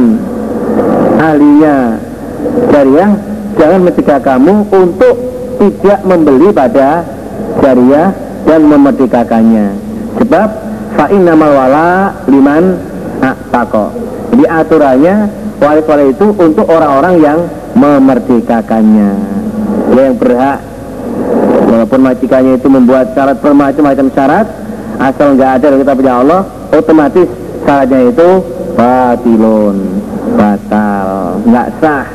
[1.19, 1.75] ahlinya
[2.71, 3.11] jariah
[3.59, 5.15] jangan mencegah kamu untuk
[5.57, 7.03] tidak membeli pada
[7.59, 8.15] jariah
[8.47, 9.67] dan memerdekakannya.
[10.23, 10.47] Sebab
[10.95, 11.89] fa'in nama wala
[12.25, 12.63] liman
[13.51, 15.15] tako jadi aturannya
[15.57, 17.39] waris-waris itu untuk orang-orang yang
[17.73, 19.11] memerdekakannya.
[19.93, 20.59] Yang berhak
[21.67, 24.47] walaupun majikannya itu membuat syarat bermacam-macam syarat
[24.97, 26.41] asal nggak ada dari kitab Allah
[26.73, 27.27] otomatis
[27.65, 28.29] syaratnya itu
[28.77, 29.77] batilun
[30.37, 32.05] batal nggak sah.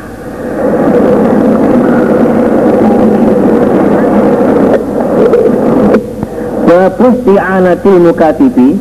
[6.72, 8.80] Babus ti'anatil mukatibi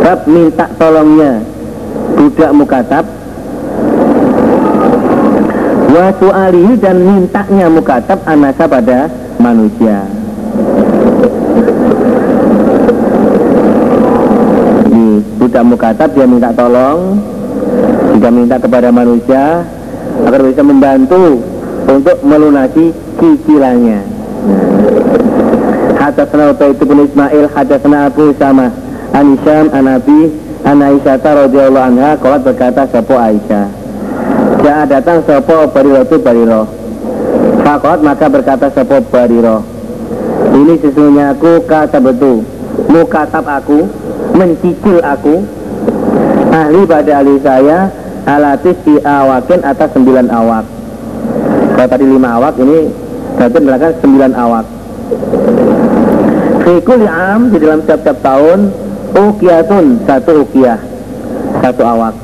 [0.00, 1.44] Bab minta tolongnya
[2.16, 3.04] Budak mukatab
[5.94, 9.06] Wa su'alihi dan mintanya mukatab anasa pada
[9.38, 10.02] manusia.
[14.82, 15.06] Jadi
[15.38, 17.18] budak mukatab dia minta tolong
[18.14, 19.62] Jika minta kepada manusia
[20.26, 21.42] Agar bisa membantu
[21.86, 24.02] Untuk melunasi cicilannya.
[25.94, 28.70] Hadasna itu bin Ismail Hadasna Abu Sama
[29.14, 30.20] An Isyam An Nabi
[30.66, 33.83] An Aisyah radhiyallahu anha Kolat berkata Sopo Aisyah
[34.64, 36.64] Ja'a datang Sopo Bariro itu Bariro.
[37.60, 39.60] Fakot maka berkata Sopo Bariro.
[40.56, 42.48] Ini sesungguhnya aku kata betul
[42.88, 43.84] Mukatab aku
[44.32, 45.44] Mencicil aku.
[46.48, 47.92] Ahli pada ahli saya
[48.24, 50.64] Alatis di awakin atas sembilan awak.
[51.76, 52.88] Kalau tadi lima awak ini
[53.36, 54.66] Berarti melakukan sembilan awak.
[56.64, 58.72] Fikul am di dalam setiap-setiap tahun
[59.12, 60.80] Ukiyatun satu ukiyah
[61.60, 62.16] Satu awak.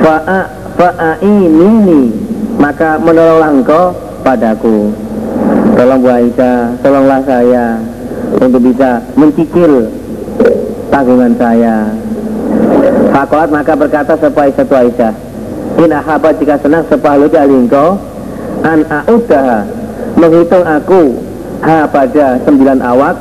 [0.00, 2.08] Fa'a Fa'ainini
[2.56, 3.92] Maka menolonglah engkau
[4.24, 4.88] padaku.
[5.76, 6.08] Tolong Bu
[6.80, 7.76] Tolonglah saya
[8.40, 9.92] Untuk bisa mencicil
[10.88, 11.92] Tanggungan saya.
[13.12, 15.12] Fakolat maka berkata Sepa Aisyah tu Aisyah
[15.84, 18.00] In ahabat jika senang Sepalu jali engkau
[18.64, 19.68] An a'udaha
[20.16, 21.28] Menghitung aku
[21.60, 23.16] ha pada sembilan awak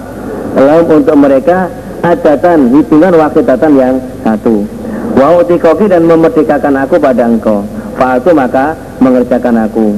[0.56, 1.68] lalu untuk mereka
[2.00, 4.79] adatan hitungan wakidatan yang satu
[5.20, 7.68] wa utikoki dan memerdekakan aku pada engkau.
[8.00, 8.72] Fa'atu maka
[9.04, 9.92] mengerjakan aku.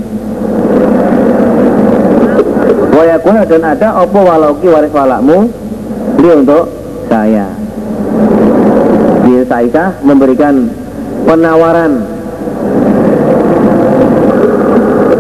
[2.89, 5.45] Wa yakuna dan ada opo walauki waris walakmu?
[6.17, 6.65] Ini untuk
[7.05, 7.53] saya.
[9.21, 10.73] Di Aisyah memberikan
[11.29, 12.01] penawaran.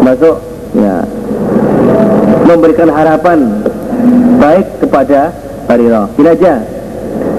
[0.01, 0.35] Masuk
[0.73, 1.05] ya.
[2.49, 3.39] Memberikan harapan
[4.41, 5.29] baik kepada
[5.69, 6.09] Bariro.
[6.17, 6.65] Gini aja,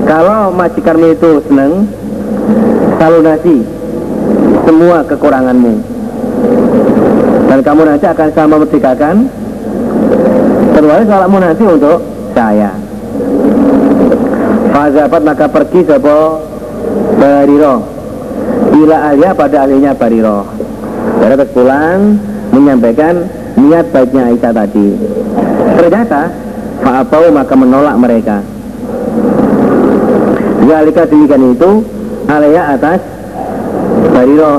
[0.07, 1.91] kalau majikanmu itu senang,
[2.99, 3.57] salunasi
[4.67, 5.75] semua kekuranganmu.
[7.53, 9.17] Dan kamu nanti akan sama memerdekakan
[10.73, 11.99] kecuali sholatmu nanti untuk
[12.33, 12.73] saya.
[14.73, 16.41] Fazabat maka pergi sepo
[17.21, 17.77] Bariro.
[18.73, 20.49] Bila alia pada ahlinya Bariro.
[21.21, 22.17] Jadi pulang
[22.57, 23.29] menyampaikan
[23.61, 24.89] niat baiknya Aisyah tadi.
[25.77, 26.23] Ternyata
[26.83, 28.43] Fa'abau maka menolak mereka.
[30.67, 31.85] Zalika demikian itu
[32.33, 33.01] Alaya atas.
[34.13, 34.55] Bariro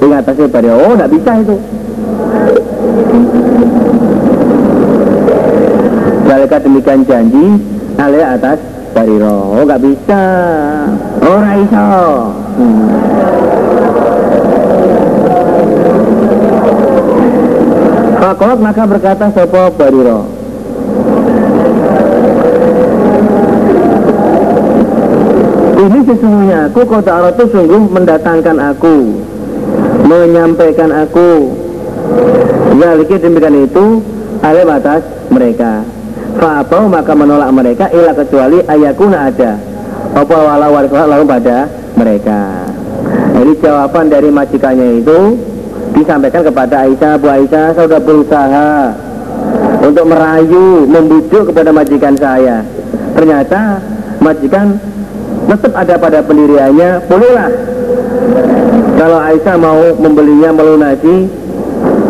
[0.00, 1.56] Di atasnya Bariro Oh tidak bisa itu.
[6.24, 7.46] Zalika demikian janji
[8.00, 8.58] Alaya atas.
[8.96, 10.24] Bariro Oh nggak bisa.
[11.20, 11.88] Oh Raiso
[12.56, 12.84] hmm.
[18.16, 20.35] Fakolat maka berkata Sopo Bariro
[25.86, 29.22] Ini sesungguhnya aku kota itu sungguh mendatangkan aku
[30.02, 31.54] Menyampaikan aku.
[32.74, 34.02] Zaliki demikian itu
[34.42, 35.86] Alim atas mereka.
[36.42, 39.58] Fa'abau maka menolak mereka Ila kecuali ayakuna ada.
[40.14, 42.66] Apa wala warisulah lalu pada mereka.
[43.38, 45.38] Jadi jawaban dari majikannya itu
[45.94, 48.68] Disampaikan kepada Aisyah Bu Aisyah saya sudah berusaha
[49.86, 52.66] Untuk merayu Membujuk kepada majikan saya.
[53.14, 53.78] Ternyata
[54.18, 54.95] majikan
[55.46, 57.50] tetap ada pada pendiriannya bolehlah.
[58.96, 61.30] Kalau Aisyah mau membelinya melunasi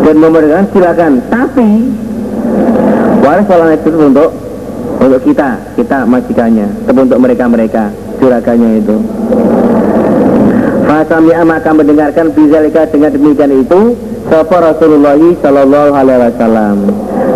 [0.01, 1.21] dan memberikan silakan.
[1.29, 1.69] Tapi
[3.21, 4.29] waris walang itu untuk
[4.97, 7.83] untuk kita kita majikannya untuk mereka mereka
[8.17, 8.97] juragannya itu.
[10.87, 13.93] Fasamia maka mendengarkan bizalika dengan demikian itu
[14.31, 16.75] Sapa Rasulullah Sallallahu Alaihi Wasallam.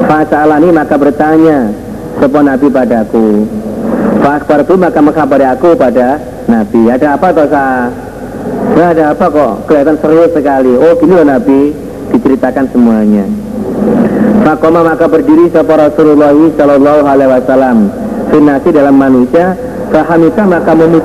[0.08, 1.76] Fasalani maka bertanya
[2.18, 3.46] Sapa Nabi padaku
[4.22, 6.94] Fakbar itu maka mengkabari aku pada Nabi.
[6.94, 7.90] Ada apa toh sah?
[8.78, 9.54] Ya, ada apa kok?
[9.66, 10.74] Kelihatan serius sekali.
[10.78, 11.74] Oh gini loh Nabi.
[12.14, 13.26] Diceritakan semuanya.
[14.46, 17.78] Fakoma maka berdiri sapa Rasulullah Sallallahu Alaihi Wasallam.
[18.30, 19.58] Finasi dalam manusia.
[19.90, 21.04] Fahamika maka memut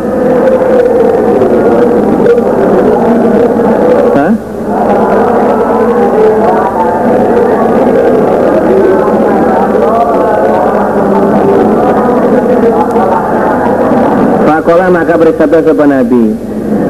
[15.17, 16.25] bersabda kepada Nabi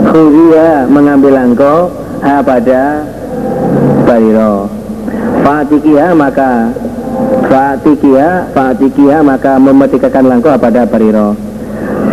[0.06, 1.90] Khudiyah mengambil langkau
[2.22, 3.04] ha pada
[4.06, 4.70] Bariro.
[5.42, 6.70] Fatikiha maka
[7.50, 11.34] Fatikiha Fatikiha maka memetikakan langkau pada Bariro.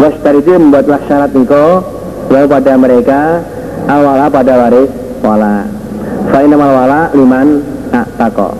[0.03, 1.79] Dari itu membuatlah syarat engkau
[2.27, 3.19] Yang pada mereka
[3.87, 4.91] Awala pada waris
[5.23, 5.63] wala.
[6.27, 7.63] Fa'inamal wala liman
[8.19, 8.51] tako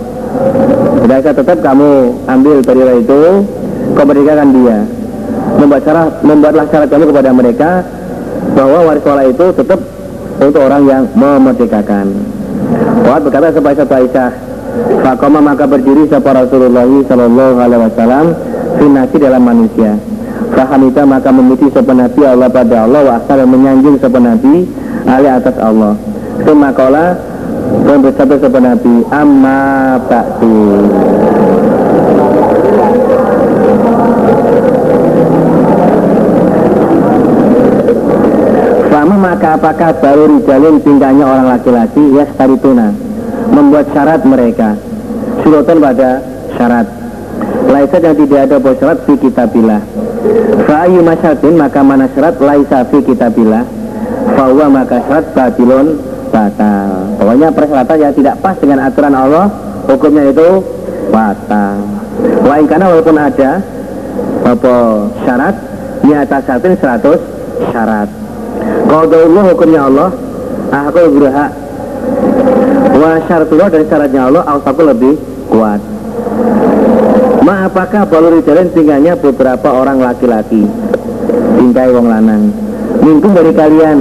[1.03, 3.21] Sudah tetap kamu ambil Bariro itu
[3.91, 5.02] Kau berikan dia
[5.63, 7.69] membuat syarat, membuatlah syarat kamu kepada mereka
[8.53, 9.79] bahwa waris wala itu tetap
[10.43, 12.11] untuk orang yang memerdekakan.
[13.07, 14.29] Wahab berkata sebagai satu Aisyah,
[15.03, 18.25] Fakoma maka berdiri sapa Rasulullah Sallallahu Alaihi Wasallam
[18.81, 20.01] finasi dalam manusia.
[20.53, 24.65] Fahamita maka memuji sapa Nabi Allah pada Allah wa asal menyanjung sapa Nabi
[25.05, 25.93] ali atas Allah.
[26.41, 27.05] Semakola
[27.85, 28.59] dan bersabda sapa
[29.13, 29.61] amma
[30.09, 30.57] ba'du.
[39.23, 42.03] Maka apakah baru rijalin tingkahnya orang laki-laki?
[42.11, 42.91] Ya starituna
[43.47, 44.75] membuat syarat mereka.
[45.39, 46.19] Surutan pada
[46.59, 46.87] syarat.
[47.71, 49.81] Laisa yang tidak ada buat syarat fi kitabillah.
[50.67, 52.35] Fa'ayu masyatin maka mana syarat?
[52.43, 53.63] Laisa fi kitabillah.
[54.35, 55.87] Fa'uwa maka syarat batilun
[56.27, 56.89] batal.
[57.15, 59.45] Pokoknya persyaratan yang tidak pas dengan aturan Allah
[59.87, 60.49] hukumnya itu
[61.15, 61.79] batal.
[62.43, 63.51] Wa karena walaupun ada
[64.43, 64.75] apa
[65.23, 65.55] syarat
[66.03, 68.22] di atas syarat 100 syarat
[68.93, 70.09] Allah hukumnya Allah.
[70.73, 71.51] Aku berhak.
[72.93, 75.13] Wa syaratullah dan syaratnya Allah aku lebih
[75.49, 75.81] kuat.
[77.43, 80.63] Ma apakah balu jalan tinggalnya beberapa orang laki-laki?
[81.59, 82.55] Tingkai wong lanang.
[83.03, 83.99] Minggu dari kalian.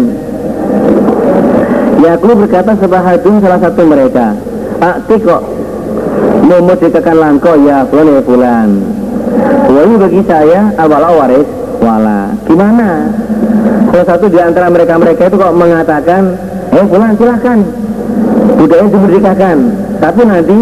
[2.03, 4.39] Yakub berkata sebahadun salah satu mereka.
[4.79, 5.43] Akti kok.
[6.43, 8.69] Memudikakan langkau ya bulan ya bulan.
[9.73, 11.49] Ini bagi saya awal waris
[11.81, 12.35] wala.
[12.47, 13.11] Gimana
[13.93, 16.23] salah satu di antara mereka-mereka itu kok mengatakan,
[16.73, 17.59] eh pulang silahkan,
[18.59, 19.57] budaya dimerdekakan,
[20.03, 20.59] tapi nanti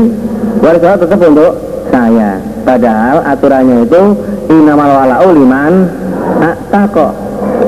[0.60, 1.52] waris tetap untuk
[1.88, 2.30] saya.
[2.60, 4.02] Padahal aturannya itu
[4.52, 5.72] inamal wala'u liman
[6.92, 7.12] kok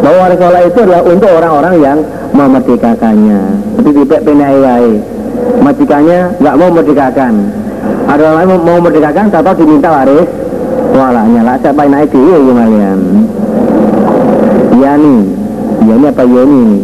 [0.05, 1.99] bahwa waris wala itu adalah untuk orang-orang yang
[2.37, 3.41] memerdekakannya.
[3.81, 5.01] Itu tidak penai
[5.63, 7.35] majikannya nggak mau merdekakan.
[8.07, 10.29] Ada orang lain mau merdekakan, tapi diminta waris
[10.93, 11.57] walanya lah.
[11.59, 12.99] Siapa naik dia, kalian?
[14.83, 15.15] Yani
[15.87, 16.79] ya ini apa Yoni ini?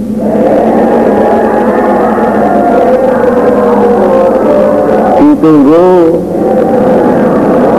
[5.19, 5.87] Ditunggu.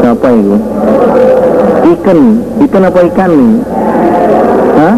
[0.03, 0.57] Apa itu?
[1.95, 2.19] Ikan.
[2.67, 3.53] Ikan apa ikan nih
[4.75, 4.95] Hah?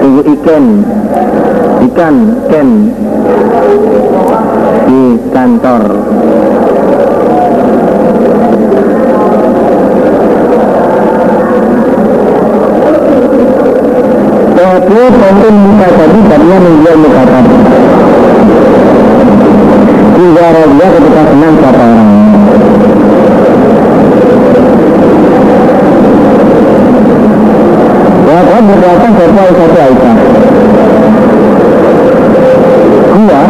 [0.00, 0.64] tunggu ikan.
[1.84, 2.14] Ikan
[2.48, 2.68] ken
[4.88, 5.82] di kantor
[14.84, 17.56] Tapi penting muka tadi karena menjual muka tadi.
[20.12, 22.10] Tiga raja ketika senang kata orang.
[28.28, 30.16] Ya, kau berdatang siapa satu Aisyah.
[33.08, 33.42] Gua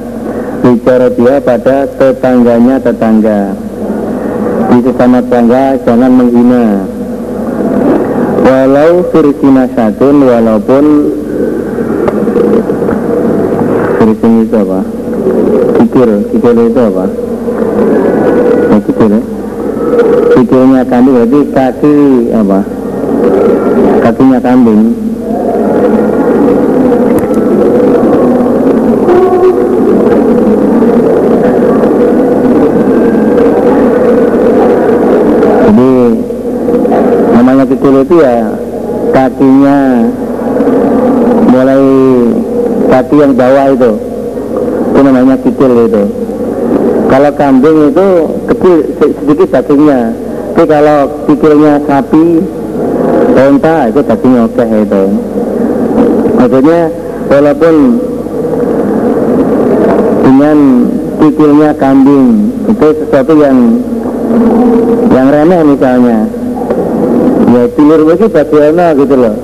[0.66, 3.54] Bicara dia pada tetangganya tetangga.
[4.74, 6.90] Di sesama tetangga jangan menghina.
[8.46, 10.86] Walau firsina satun Walaupun
[14.02, 14.95] Firsin itu apa?
[15.76, 17.06] Kikir, kikir itu apa?
[18.70, 19.22] Nah, kikir ya
[20.36, 21.96] Kikirnya kambing berarti kaki
[22.36, 22.60] apa?
[24.06, 24.82] Kakinya kambing
[35.66, 35.92] Jadi
[37.34, 38.54] namanya kikir itu ya
[39.10, 39.78] kakinya
[41.50, 41.84] mulai
[42.92, 44.15] kaki yang bawah itu
[44.96, 46.04] itu namanya kikir itu.
[47.12, 48.08] Kalau kambing itu
[48.48, 50.16] kecil se- sedikit dagingnya.
[50.56, 52.40] Tapi kalau kikirnya sapi
[53.36, 55.04] onta itu dagingnya oke itu.
[56.40, 56.82] Maksudnya
[57.28, 57.76] walaupun
[60.24, 60.58] dengan
[61.20, 63.84] kikirnya kambing itu sesuatu yang
[65.12, 66.24] yang remeh misalnya.
[67.52, 69.36] Ya tilur itu bagian gitu loh.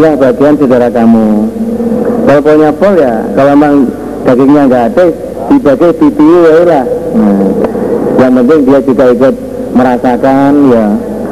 [0.00, 1.28] Iya bagian saudara kamu.
[2.24, 3.99] Kalau punya pol ya kalau memang
[4.30, 5.04] dagingnya nggak ada
[5.50, 6.84] dibagi pipi ya lah
[7.18, 7.42] nah,
[8.20, 9.34] yang penting dia juga ikut
[9.74, 10.86] merasakan ya.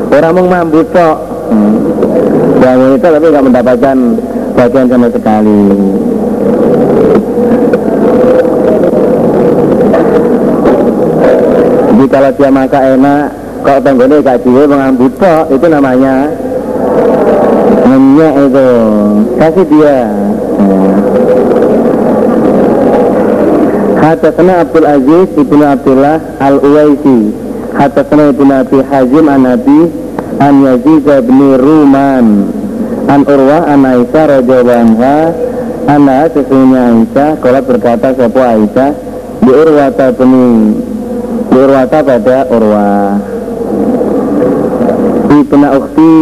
[0.09, 1.19] Orang mau mampu kok.
[1.49, 1.75] Hmm.
[2.59, 3.97] yang itu tapi nggak mendapatkan
[4.53, 5.63] bagian sama sekali.
[11.89, 13.25] Jadi kalau dia masak enak
[13.65, 16.15] kalau tanggane gak diwe mengambil tok itu namanya
[17.89, 18.71] ngenyek itu.
[19.39, 19.99] Kasih dia
[24.09, 27.29] Hadatsana Abdul Aziz ibnu Abdullah al Uwaisi
[27.77, 29.81] Hadatsana ibnu Abi Hazim an Nabi
[30.41, 32.27] an Yazid bin Ruman.
[33.05, 35.17] An Urwah an Aisyah radhiyallahu anha.
[35.85, 38.91] Anha sesungguhnya Aisyah kalau berkata siapa Aisyah
[39.45, 40.33] di Urwata bin
[41.53, 43.13] di Urwata pada Urwah.
[45.37, 46.17] Ibnu Ukti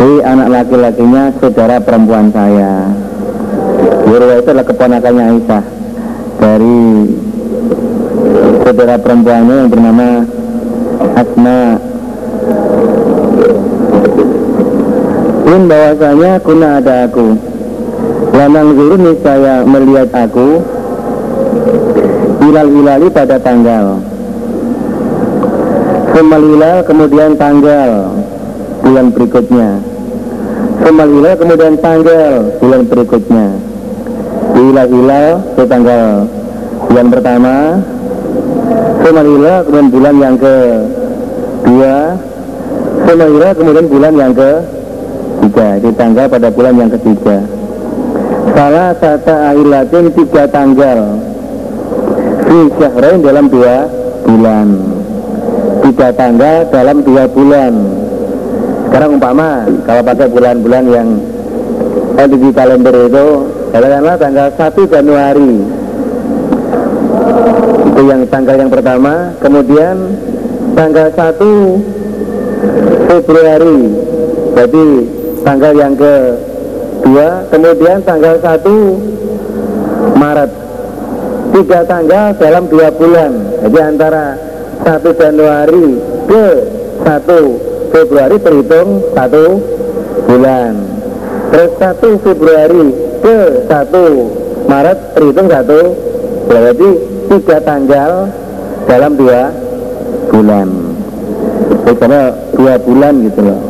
[0.00, 2.88] Hei anak laki-lakinya saudara perempuan saya.
[4.08, 5.83] Urwah itu adalah keponakannya Aisyah
[6.38, 6.80] Dari
[8.64, 10.08] saudara perempuannya yang bernama
[11.14, 11.60] Asma.
[15.44, 17.28] In bahwasanya kuna ada aku.
[18.34, 20.58] Lanang zuruni saya melihat aku
[22.44, 24.04] Hilal hilali pada tanggal.
[26.12, 27.90] Semal hilal kemudian tanggal
[28.84, 29.80] bulan berikutnya.
[30.84, 33.73] Semal hilal kemudian tanggal bulan berikutnya
[34.64, 36.24] Hilal hilal itu tanggal
[36.88, 37.56] bulan pertama.
[39.04, 40.56] Semal hilal kemudian bulan yang ke
[41.68, 41.96] dua
[43.04, 44.50] Semal hilal kemudian bulan yang ke
[45.44, 47.44] tiga Di tanggal pada bulan yang ketiga.
[48.56, 51.20] Salah satu ahilatin tiga tanggal
[52.48, 53.84] Fi syahrain dalam dua
[54.24, 54.68] bulan.
[55.84, 57.72] Tiga tanggal dalam dua bulan.
[58.88, 61.08] Sekarang umpama kalau pakai bulan-bulan yang
[62.16, 63.26] ada di kalender itu
[63.74, 65.54] katakanlah tanggal 1 Januari.
[67.90, 69.34] Itu yang tanggal yang pertama.
[69.42, 70.14] Kemudian
[70.78, 71.82] tanggal 1
[73.10, 73.80] Februari.
[74.54, 74.86] Jadi
[75.42, 76.14] tanggal yang ke
[77.02, 80.50] dua kemudian tanggal 1 Maret.
[81.54, 83.32] Tiga tanggal dalam dua bulan.
[83.66, 84.38] Jadi antara
[84.86, 85.86] 1 Januari
[86.30, 86.46] ke
[87.02, 89.58] 1 Februari terhitung satu
[90.30, 90.72] bulan.
[91.50, 94.04] Terus satu Februari ke satu.
[94.68, 95.80] Maret terhitung satu.
[96.44, 96.88] Berarti
[97.32, 98.28] tiga tanggal
[98.84, 99.48] dalam dua
[100.28, 100.68] bulan.
[101.94, 102.22] Karena
[102.52, 103.60] dua bulan gitu loh.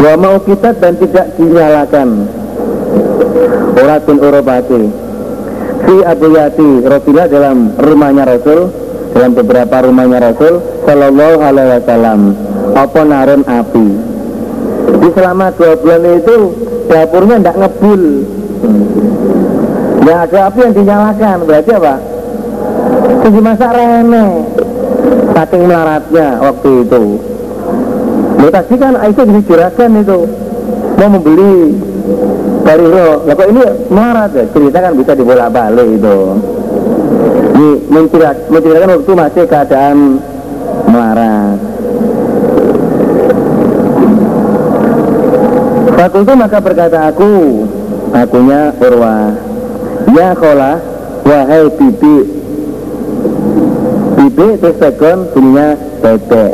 [0.00, 2.08] Wa mau kita dan tidak dinyalakan.
[3.76, 4.82] Uratun urobati.
[5.86, 8.72] Si Abu Yati Rasulullah dalam rumahnya Rasul
[9.12, 12.20] dalam beberapa rumahnya Rasul Sallallahu Alaihi Wasallam.
[12.72, 13.88] Apa narun api?
[14.96, 16.36] Di selama dua bulan itu
[16.88, 18.02] dapurnya tidak ngebul
[20.06, 21.94] ya ada api yang dinyalakan berarti apa?
[23.26, 24.26] Itu masak rene
[25.34, 27.04] saking melaratnya waktu itu.
[28.36, 30.18] Lalu tadi kan itu dihijrahkan itu.
[30.96, 31.76] Mau membeli
[32.64, 33.62] dari ya kok ini
[33.92, 34.44] melarat ya?
[34.48, 36.18] Cerita kan bisa dibolak balik itu.
[37.56, 37.68] Ini
[38.48, 39.96] menceritakan waktu masih keadaan
[40.88, 41.58] melarat.
[45.96, 47.64] Fakultu maka berkata aku
[48.16, 49.36] Akunya Urwa.
[50.16, 50.80] Ya khola
[51.26, 52.16] Wahai bibi.
[54.16, 56.52] Bibi terus sekon bunyinya bebek.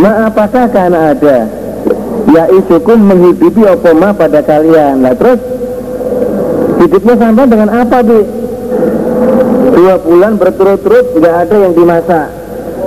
[0.00, 1.38] Ma apakah karena ada?
[2.30, 5.02] Ya isukum menghidupi opoma pada kalian?
[5.02, 5.42] Nah terus?
[6.80, 8.20] Hidupnya sampai dengan apa di
[9.70, 12.28] Dua bulan berturut-turut Tidak ada yang dimasak.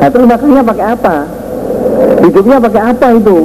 [0.02, 1.18] Nah terus makannya pakai apa?
[2.24, 3.40] Hidupnya pakai apa itu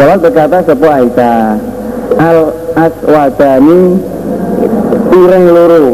[0.00, 1.40] Kalau berkata sebuah Aisyah
[2.16, 2.38] Al
[2.72, 4.00] aswadani
[5.12, 5.88] Ireng luru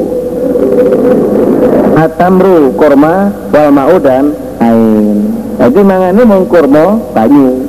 [1.98, 4.30] Atamru korma Wal ma'u dan
[4.62, 5.26] ain
[5.58, 7.66] Jadi mangannya mau kurma banyu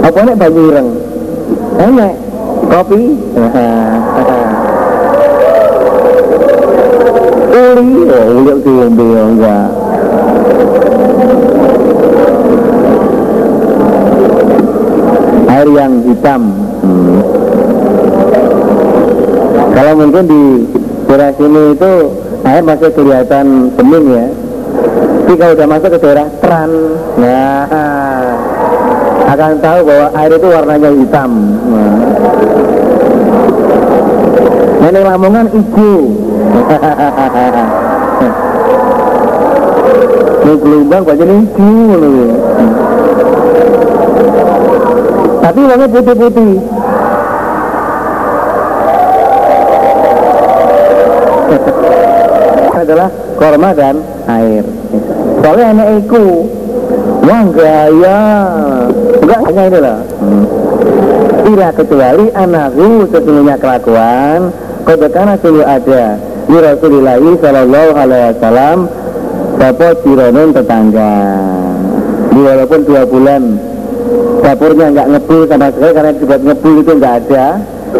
[0.00, 0.88] Apa ini banyu ireng?
[1.76, 2.14] Enak
[2.72, 3.02] Kopi
[7.52, 9.68] Uli Oh uli diombe enggak
[15.60, 17.20] air yang hitam hmm.
[19.76, 20.64] kalau mungkin di
[21.04, 21.92] daerah sini itu
[22.48, 24.26] air masih kelihatan bening ya
[25.28, 26.70] tapi kalau sudah masuk ke daerah Tran
[27.20, 27.68] nah
[29.36, 31.30] akan tahu bahwa air itu warnanya hitam
[31.68, 31.96] nah.
[34.80, 35.96] Nenek Lamongan hijau
[40.40, 42.79] Ini gelombang bacanya hijau
[45.50, 46.62] tapi warnanya putih-putih.
[52.86, 53.98] Adalah korma dan
[54.30, 54.62] air.
[55.42, 56.46] Soalnya enak iku.
[57.26, 58.18] Wah gaya.
[59.18, 60.44] Enggak hanya ini lah hmm.
[61.50, 64.54] tidak kecuali anakku sesungguhnya kelakuan
[64.86, 68.78] kodekana sungguh ada di Rasulullah Shallallahu Alaihi Wasallam
[69.60, 71.14] Sopo Jironun tetangga.
[72.30, 73.69] Di walaupun dua bulan
[74.50, 77.46] Dapurnya nggak ngebul sama sekali Karena dibuat ngebul itu nggak ada.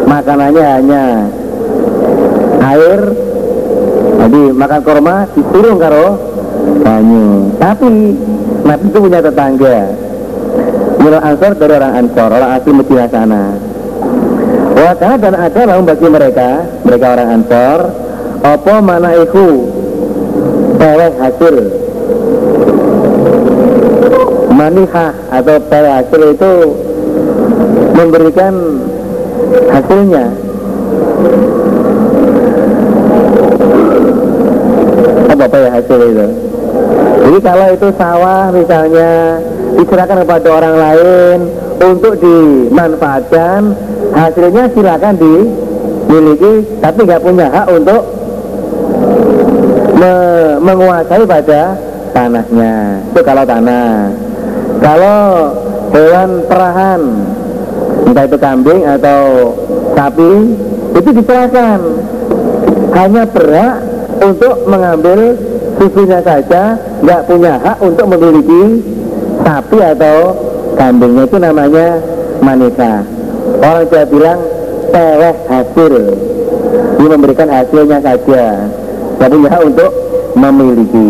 [0.03, 1.05] Makanannya hanya
[2.59, 3.01] Air.
[4.19, 6.07] Jadi makan korma disuruh karo
[6.83, 7.55] Banyu.
[7.55, 7.87] Tapi
[8.67, 9.79] Nabi itu punya tetangga.
[10.99, 13.43] Minal Ansor dari orang Ansor Orang asli Medina sana.
[14.75, 17.79] Wakana dan ada lahum bagi mereka Mereka orang Ansor
[18.43, 19.71] Apa mana iku?
[20.77, 21.80] Peweh hasil
[24.71, 26.55] Manihah atau peweh hasil itu
[27.91, 28.55] Memberikan
[29.67, 30.31] hasilnya.
[35.27, 36.27] Apa peweh hasil itu?
[37.19, 39.11] Jadi kalau itu sawah misalnya
[39.75, 41.39] Diserahkan kepada orang lain
[41.83, 43.75] Untuk dimanfaatkan
[44.15, 48.03] Hasilnya silakan dimiliki Tapi nggak punya hak untuk
[50.01, 50.17] me
[50.65, 51.77] menguasai pada
[52.13, 53.05] tanahnya.
[53.13, 54.09] Itu kalau tanah
[54.79, 55.21] kalau
[55.91, 57.01] hewan perahan
[58.07, 59.23] entah itu kambing atau
[59.99, 60.33] sapi
[60.95, 61.79] itu diserahkan.
[62.91, 63.75] Hanya berhak
[64.19, 65.39] untuk mengambil
[65.79, 68.63] susunya saja nggak punya hak untuk memiliki
[69.47, 70.17] sapi atau
[70.75, 71.25] kambingnya.
[71.27, 71.89] Itu namanya
[72.43, 73.07] manika
[73.63, 74.41] orang Jawa bilang
[74.91, 75.95] teweh hasil.
[77.01, 78.45] Ini memberikan hasilnya saja.
[79.17, 79.91] Tidak punya hak untuk
[80.35, 81.09] memiliki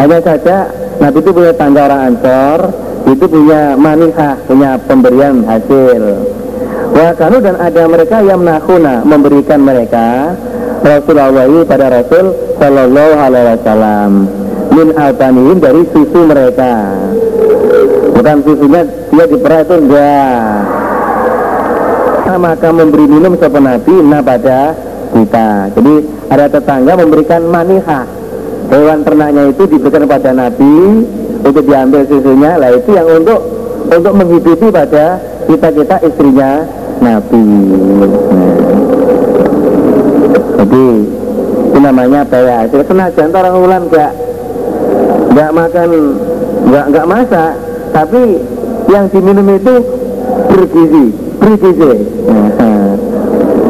[0.00, 2.72] hanya saja Nabi itu punya tangga orang Ansor
[3.04, 6.02] itu punya manikah punya pemberian hasil.
[6.96, 10.32] Wakanu dan ada mereka yang menakuna memberikan mereka
[10.80, 14.10] Rasulullah pada Rasul Sallallahu Alaihi Wasallam.
[14.72, 16.96] Min altanihim dari susu mereka.
[18.16, 20.40] Bukan susunya dia diperah itu enggak.
[22.40, 24.72] Maka memberi minum sopan Nabi nah pada
[25.12, 25.76] kita.
[25.76, 25.94] Jadi
[26.32, 28.19] ada tetangga memberikan maniha
[28.70, 30.74] hewan ternaknya itu diberikan pada Nabi
[31.42, 33.40] untuk diambil susunya lah itu yang untuk
[33.90, 35.18] untuk menghidupi pada
[35.50, 36.62] kita-kita istrinya
[37.02, 37.42] Nabi.
[38.30, 38.56] Nah.
[40.60, 40.86] jadi
[41.70, 44.12] itu namanya paya jadi senajan orang ulan gak
[45.34, 45.88] nggak makan
[46.70, 47.52] nggak nggak masak.
[47.90, 48.22] Tapi
[48.86, 49.74] yang diminum itu
[50.46, 51.04] bergizi
[51.42, 51.90] bergizi.
[52.30, 52.70] Nah,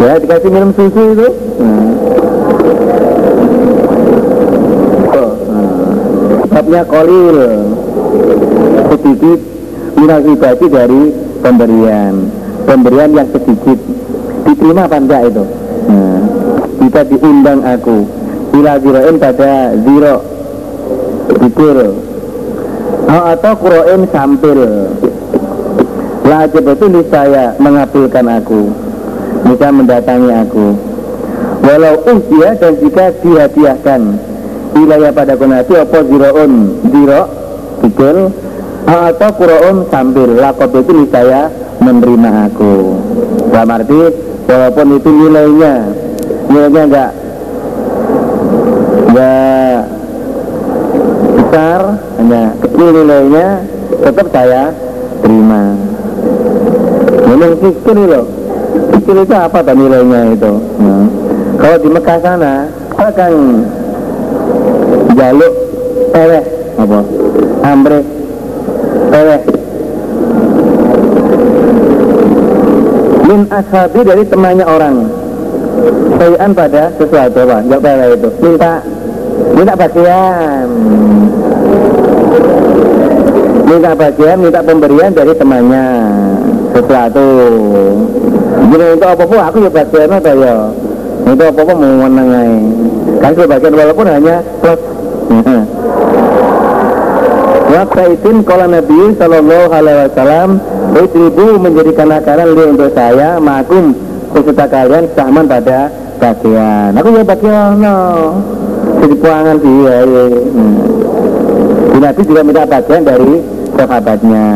[0.01, 1.29] ya dikasih minum susu itu
[1.61, 1.85] nah.
[5.13, 5.31] oh,
[6.61, 7.37] sebabnya kolil
[8.93, 9.41] sedikit
[9.97, 11.03] minal ibadi dari
[11.41, 12.29] pemberian.
[12.69, 13.81] Pemberian yang sedikit.
[14.45, 15.45] Diterima apa enggak itu?
[15.89, 16.21] Nah,
[16.85, 18.05] kita diundang aku.
[18.53, 20.17] Bila ziroin pada ziro.
[21.41, 21.77] Dikir
[23.09, 24.61] oh, atau kuroin sampil.
[26.29, 28.69] Lajib itu saya mengabulkan aku.
[29.49, 30.67] Bisa mendatangi aku.
[31.65, 34.29] Walau dia dan jika dihadiahkan
[34.75, 35.99] Wilayah pada kunati Apa?
[36.05, 36.53] Ziroun
[36.91, 37.23] Ziro
[37.87, 38.17] Dikir
[38.87, 41.51] Atau kuroun sambil Lakob itu saya
[41.81, 42.75] menerima aku?
[43.51, 43.99] Dalam arti
[44.51, 45.75] Walaupun itu nilainya
[46.51, 47.11] Nilainya enggak
[49.11, 50.01] Enggak
[51.51, 53.47] besar hanya kecil nilainya
[54.07, 54.71] tetap saya
[55.19, 55.75] terima.
[57.27, 58.27] Memang kecil loh.
[58.95, 60.53] Kecil itu apa tak nilainya itu?
[60.79, 61.11] Nah,
[61.59, 62.55] kalau di Mekah sana
[62.95, 63.33] akan
[65.21, 65.55] jaluk
[66.17, 66.45] teweh
[66.81, 66.99] apa?
[67.61, 68.01] Ambre
[69.13, 69.41] teweh
[73.29, 74.97] min ashabi dari temannya orang.
[76.17, 78.29] Sayan pada sesuatu apa enggak teweh itu.
[78.41, 78.73] Minta
[79.53, 80.69] minta bagian.
[83.69, 85.87] Minta bagian minta pemberian dari temannya.
[86.73, 87.29] Sesuatu.
[88.71, 90.57] Jadi itu apa pun aku ya bagian apa ya?
[91.29, 92.81] Itu apa pun mau menengai
[93.21, 94.81] kan bagian walaupun hanya plus
[97.71, 100.49] Waktu itu kalau Nabi Shallallahu Alaihi Wasallam
[100.91, 103.95] Ibu menjadikan akaran li untuk saya makum
[104.35, 105.87] beserta kalian saman pada
[106.19, 106.99] bagian.
[106.99, 107.99] Aku ya bagian no
[109.01, 110.25] jadi puangan dia ya.
[110.51, 110.77] Hmm.
[112.01, 113.33] Nabi juga minta bagian dari
[113.77, 114.47] sahabatnya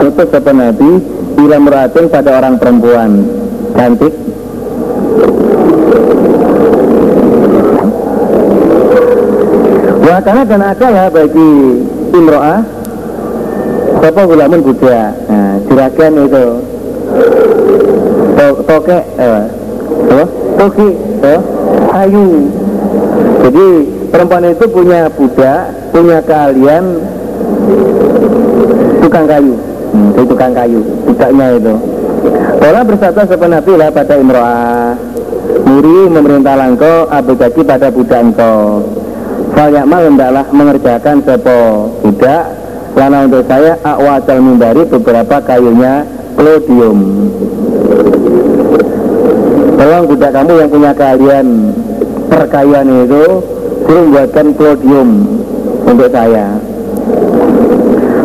[0.00, 0.90] Tutup kata Nabi
[1.36, 3.24] Bila meratin pada orang perempuan
[3.76, 4.21] Cantik
[10.12, 11.80] Wakana dan adalah bagi
[12.12, 12.60] Imro'ah.
[13.96, 16.46] Siapa gulamun Buddha Nah, juragan itu.
[18.68, 19.44] Tokek eh,
[20.12, 20.24] apa?
[20.60, 20.88] Toki
[21.24, 21.40] eh,
[21.96, 22.28] Ayu.
[23.40, 23.66] Jadi
[24.12, 26.84] perempuan itu punya budak Punya keahlian
[29.00, 29.56] Tukang kayu.
[29.96, 31.74] Hmm, Tukang kayu Budaknya itu.
[32.60, 34.92] Kala bersabda sepen Nabi lah pada Imro'ah.
[35.64, 38.84] Muri memerintah langko Abu Jaki pada budak engkau
[39.52, 41.58] Falyakmal hendaklah mengerjakan sepo
[42.00, 42.44] budak.
[42.92, 46.04] Lana untuk saya akwajal mimbari beberapa kayunya
[46.36, 46.98] Plodium.
[49.80, 51.46] Tolong budak kamu yang punya kalian
[52.28, 53.24] perkayaan itu
[53.82, 55.08] Suruh buatkan plodium
[55.84, 56.56] untuk saya.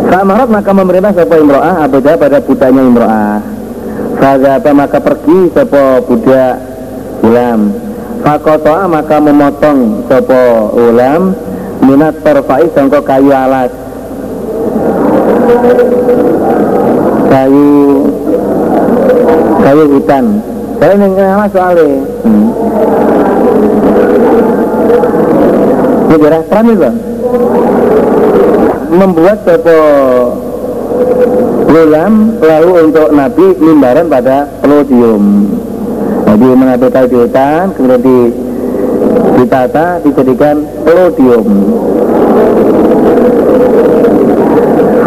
[0.07, 3.37] Samarat maka memerintah sepo Imro'ah Jaki pada budaknya Imro'ah.
[4.17, 6.55] Fazaba maka pergi sopo budak
[7.25, 7.86] ulam
[8.21, 11.35] Fakotoa maka memotong sopo ulam
[11.77, 13.69] Minat terfai sangko kayu alas.
[17.29, 17.69] Kayu
[19.61, 20.25] Kayu hutan
[20.81, 21.87] Saya yang alas soalnya.
[22.25, 22.47] Hmm.
[26.07, 26.91] Ini daerah terang itu
[28.89, 29.79] Membuat sopo
[31.67, 35.45] Gulam lalu untuk Nabi mimbaran pada pelodium
[36.27, 37.23] Jadi mengambil kayu
[37.71, 38.17] kemudian di,
[39.39, 41.45] ditata dijadikan pelodium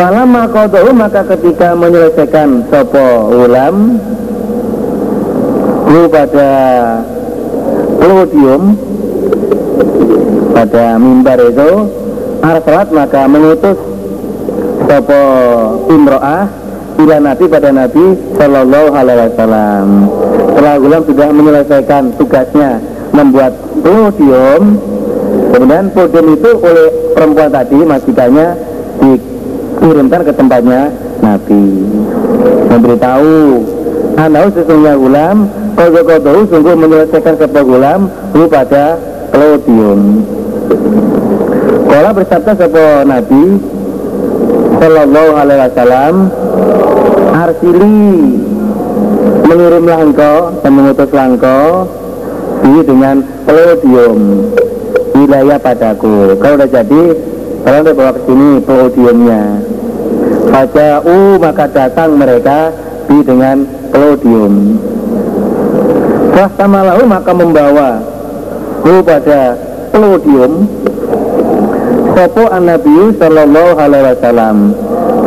[0.01, 4.01] Kalau makodohu maka ketika menyelesaikan sopo ulam
[5.93, 6.51] Lu pada
[8.01, 8.81] pelodium
[10.57, 11.71] pada mimbar itu
[12.41, 13.77] Arsalat maka mengutus
[14.89, 15.23] sopo
[15.93, 16.60] imro'ah
[17.05, 18.05] ila Nabi pada Nabi
[18.37, 19.87] Shallallahu Alaihi Wasallam.
[20.51, 22.71] Setelah Gulam sudah menyelesaikan tugasnya
[23.17, 24.77] membuat podium,
[25.57, 26.87] kemudian podium itu oleh
[27.17, 28.49] perempuan tadi majikannya
[29.01, 30.83] dikirimkan ke tempatnya
[31.25, 31.65] Nabi.
[32.71, 33.35] Memberitahu
[34.21, 35.37] Anau sesungguhnya Gulam
[35.81, 38.01] Kodo kodo sungguh menyelesaikan sebuah Gulam
[38.37, 39.01] Lu pada
[39.33, 40.27] podium.
[41.89, 43.43] Kalau bersabda sebuah Nabi
[44.81, 46.15] Sallallahu Alaihi Wasallam
[47.31, 48.01] Arsili
[49.51, 51.89] mengirimlah engkau dan mengutuslah engkau
[52.63, 53.17] ini dengan
[53.49, 54.19] podium
[55.17, 56.39] wilayah padaku.
[56.39, 57.03] Kalau udah jadi
[57.61, 59.43] kalau udah bawa ke sini podiumnya.
[61.07, 62.75] U maka datang mereka
[63.09, 64.79] di dengan podium.
[66.37, 67.91] Fastamalahu maka membawa
[68.87, 69.57] hu pada
[69.93, 70.69] podium
[72.11, 74.57] Sopo an Nabi Sallallahu Alaihi Wasallam.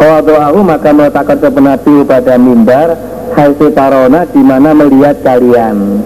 [0.04, 3.00] Wadu'ahu maka meletakkan sopo Nabi pada mimbar
[3.34, 6.04] Haisi tarona di mana melihat kalian.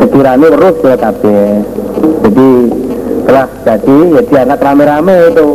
[0.00, 1.60] Sekiranya urus ya kabeh.
[2.24, 2.50] Jadi
[3.28, 5.48] telah jadi ya diangkat rame-rame itu.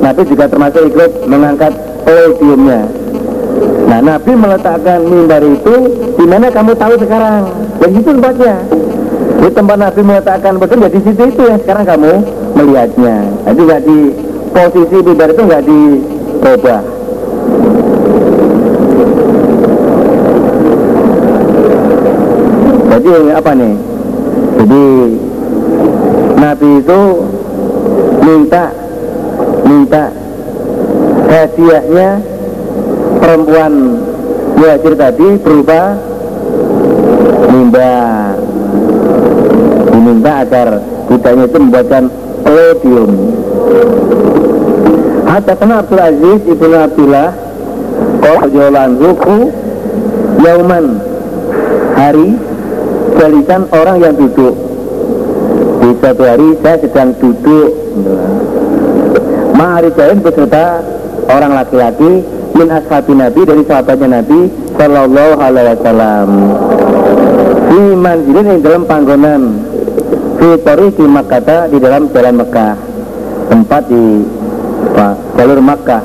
[0.00, 1.72] Nabi juga termasuk ikut mengangkat
[2.06, 2.88] podiumnya.
[3.90, 5.74] Nah Nabi meletakkan mimbar itu
[6.16, 7.50] di mana kamu tahu sekarang?
[7.82, 8.56] Dan itu tempatnya.
[9.40, 12.12] Di tempat Nabi meletakkan betul ya di situ itu yang sekarang kamu
[12.54, 13.16] melihatnya.
[13.46, 13.98] Jadi nggak di
[14.50, 16.82] posisi mimbar itu nggak dirubah.
[22.90, 23.74] Jadi apa nih?
[24.60, 24.84] Jadi
[26.40, 27.00] Nabi itu
[28.20, 28.64] minta
[29.64, 30.04] minta
[31.30, 32.08] hadiahnya
[33.20, 33.72] perempuan
[34.58, 35.96] muhajir tadi berupa
[37.48, 38.36] mimbar
[39.90, 40.68] diminta agar
[41.06, 42.04] budanya itu membuatkan
[42.80, 43.10] palladium
[45.28, 47.28] Hatta kena Abdul Aziz Ibnu Abdullah
[48.24, 49.38] Qawjolan Ruku
[50.40, 50.86] Yauman
[51.94, 52.28] Hari
[53.20, 54.56] Jalisan orang yang duduk.
[55.80, 57.68] Di suatu hari saya sedang duduk.
[59.52, 60.80] Ma'ari Jain beserta
[61.28, 62.24] orang laki-laki
[62.56, 66.28] Min ashabi Nabi dari sahabatnya Nabi Sallallahu alaihi wasallam.
[67.68, 69.42] Di manjilin yang dalam panggonan
[70.40, 72.72] Fitori di Makkah di dalam jalan Mekah
[73.52, 74.24] tempat di
[74.88, 76.00] apa, jalur Makkah.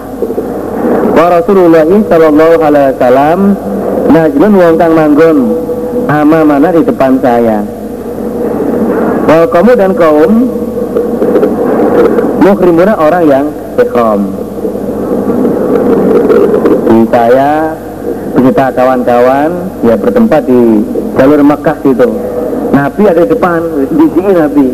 [1.15, 3.39] Wa Rasulullah sallallahu alaihi wasallam
[4.11, 5.37] najlun wong kang manggon
[6.11, 7.63] ama mana di depan saya?
[9.23, 10.51] Wa kamu dan kaum
[12.43, 13.45] muhrimuna orang yang
[13.79, 14.35] ikhram
[16.91, 17.71] di saya
[18.35, 20.83] beserta kawan-kawan ya bertempat di
[21.15, 22.24] jalur Makkah itu
[22.73, 23.59] Nabi ada di depan,
[23.89, 24.67] di sini Nabi.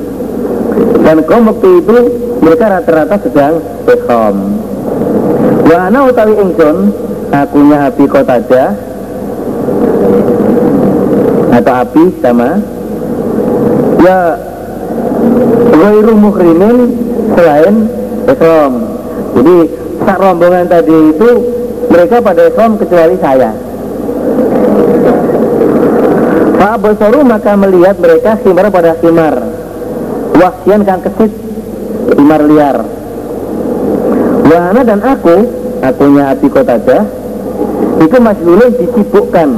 [1.01, 1.97] Dan kaum waktu itu
[2.39, 3.53] mereka rata-rata sedang
[3.89, 4.35] ikhram.
[5.67, 6.77] Wa ana utawi ingsun
[7.31, 8.65] akunya Abi Qatada
[11.51, 12.63] atau api sama
[13.99, 14.39] ya
[15.75, 16.77] ghairu muhrimin
[17.35, 17.75] selain
[18.25, 18.73] ikhram.
[19.35, 19.57] Jadi
[20.01, 21.29] sak rombongan tadi itu
[21.91, 23.51] mereka pada ikhram kecuali saya.
[26.61, 29.33] Pak Basaru maka melihat mereka khimar pada khimar.
[30.37, 31.33] Wahsian kang kesit
[32.13, 32.85] Khimar liar.
[34.45, 37.09] Wahana dan aku Akunya api kotada
[37.97, 39.49] itu masjulun disibukkan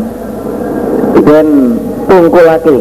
[1.27, 1.47] dan
[2.07, 2.79] tungkul lagi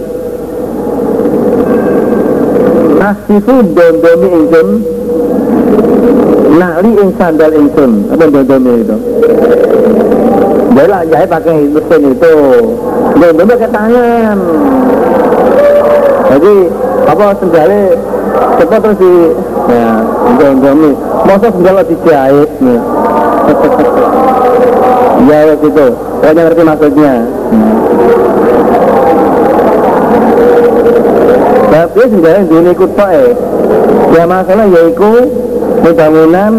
[3.02, 4.68] asifu dondomi ingsun
[6.54, 8.14] nali ing sandal ingsun.
[8.14, 8.96] Apa dondomi itu
[10.72, 12.34] lah jahit pakai mesin itu
[13.20, 14.38] dondomi pakai tangan
[16.32, 16.54] jadi
[17.04, 17.82] apa sendalnya
[18.56, 19.14] cepat terus di
[19.68, 19.90] ya
[20.40, 20.90] dondomi
[21.28, 22.80] masa sendal dijahit nih
[25.28, 25.86] ya gitu
[26.18, 27.14] pokoknya ngerti maksudnya
[31.72, 33.10] tapi sebenarnya di ini kutok
[34.12, 35.12] ya masalah yaiku
[35.82, 36.52] bangunan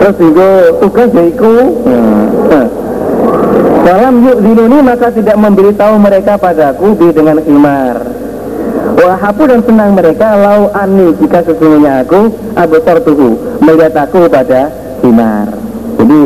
[0.00, 0.48] terus juga
[0.80, 1.54] tugas yaiku
[3.84, 7.96] dalam yuk ini maka tidak memberitahu mereka padaku di dengan imar.
[8.96, 14.72] Wahapu dan senang mereka lau ani jika sesungguhnya aku abetor tuhu melihat aku pada
[15.04, 15.52] himar.
[16.00, 16.22] Jadi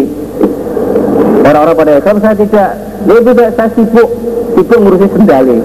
[1.42, 2.70] orang-orang pada Islam saya tidak
[3.08, 4.08] dia tidak saya sibuk
[4.54, 5.58] sibuk ngurusi sendali.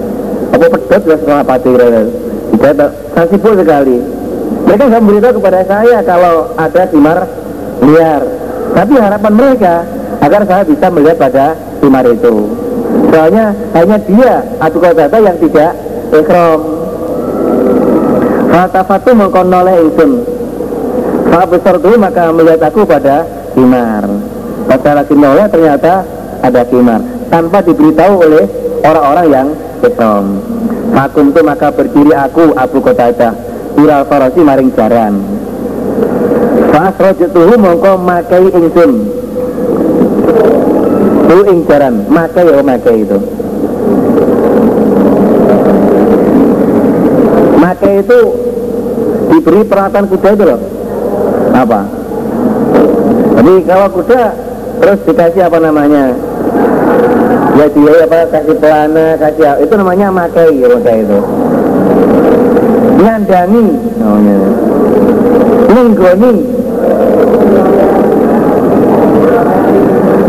[0.50, 1.70] Apa pedot ya sekolah pati
[2.58, 3.96] tidak saya sibuk sekali.
[4.66, 7.18] Mereka nggak memberitahu kepada saya kalau ada himar
[7.86, 8.22] liar.
[8.74, 9.74] Tapi harapan mereka
[10.22, 11.46] agar saya bisa melihat pada
[11.82, 12.50] himar itu.
[13.10, 15.72] Soalnya hanya dia atau kata yang tidak
[16.14, 16.60] ekrom
[18.54, 20.22] Fatafatu mengkonoleh insun
[21.26, 23.26] Saat besar dulu maka melihat aku pada
[23.58, 24.06] himar
[24.70, 26.06] Pada lagi noleh ternyata
[26.38, 27.02] ada himar
[27.34, 28.46] Tanpa diberitahu oleh
[28.86, 29.48] orang-orang yang
[29.82, 30.38] hitam
[30.94, 33.34] Makum itu maka berdiri aku Abu Qatadah.
[33.74, 35.18] Iral farasi maring jaran.
[36.70, 39.23] Fas rojutuhu mongko makai ingsun
[41.24, 43.18] Itu ing jaran Makai ya makai itu.
[47.58, 48.20] Makai itu
[49.32, 50.60] diberi peralatan kuda itu loh.
[51.54, 51.80] Apa?
[53.34, 54.22] Jadi kalau kuda
[54.78, 56.14] terus dikasih apa namanya?
[57.54, 61.18] Ya dia apa kasih pelana kasih itu namanya makai ya makai itu.
[63.00, 63.64] Nyandani
[63.98, 64.36] namanya.
[65.74, 66.53] Nenggoni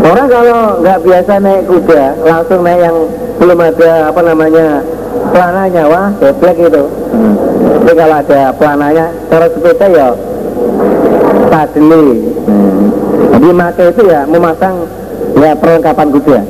[0.06, 2.96] orang kalau nggak biasa naik kuda langsung naik yang
[3.36, 4.66] belum ada apa namanya
[5.34, 5.82] pelananya.
[5.90, 6.84] Wah geblek itu.
[6.86, 7.34] Hmm.
[7.86, 10.08] tapi kalau ada pelananya cara sepeda ya
[11.50, 12.10] padli.
[12.46, 12.86] Hmm.
[13.36, 14.74] jadi make itu ya memasang
[15.38, 16.40] ya perlengkapan kuda.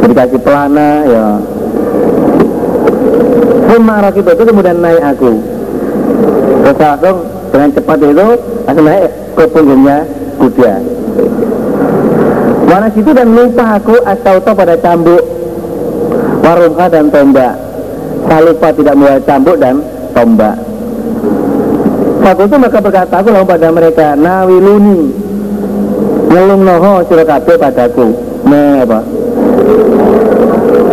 [0.00, 1.24] Jadi kasih pelana ya.
[3.70, 5.30] Semarok itu, itu kemudian naik aku.
[6.66, 7.16] Terus langsung
[7.54, 8.28] dengan cepat itu
[8.66, 9.06] langsung naik
[9.38, 9.98] ke punggungnya
[10.42, 10.74] kuda
[12.70, 15.18] Warna situ dan lupa aku astauto pada cambuk.
[16.46, 17.58] Warungka dan tombak.
[18.30, 19.82] Saya lupa tidak membawa cambuk dan
[20.14, 20.54] tombak.
[22.22, 25.00] Waktu itu maka berkata aku lalu pada mereka Nawiluni.
[26.30, 28.14] Ngelung noho kabeh padaku.
[28.46, 29.00] Nah apa?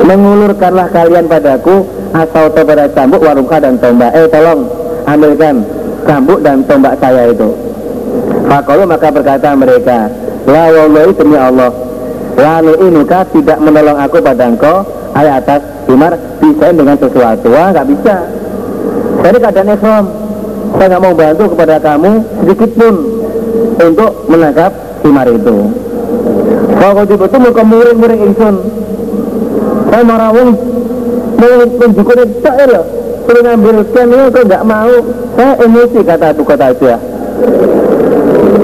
[0.02, 4.16] Mengulurkanlah kalian padaku Asal pada cambuk warungka dan tombak.
[4.16, 4.66] Eh tolong
[5.06, 5.62] ambilkan
[6.08, 7.52] cambuk dan tombak saya itu.
[8.48, 10.08] Fakolu maka berkata mereka
[10.48, 11.72] La wallahi demi Allah.
[12.40, 14.88] Lalu inuka tidak menolong aku pada engkau?
[15.12, 17.52] Ayat atas Umar bisa dengan sesuatu.
[17.52, 18.16] Wah nggak bisa.
[19.28, 20.06] Jadi keadaan Islam.
[20.80, 22.12] Saya nggak mau bantu kepada kamu
[22.44, 22.96] sedikit pun
[23.78, 24.72] Untuk menangkap
[25.04, 25.58] Umar itu.
[26.78, 28.56] Kalau kau itu mau kemuring-muring insun.
[29.92, 30.50] Saya marah wong
[31.38, 32.82] Mau menunjukkan itu tak ya
[33.24, 34.96] Suruh ngambilkan ini kau nggak mau?
[35.36, 36.86] Saya emosi kata itu kata itu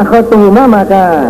[0.00, 1.28] Fakhotuhuma maka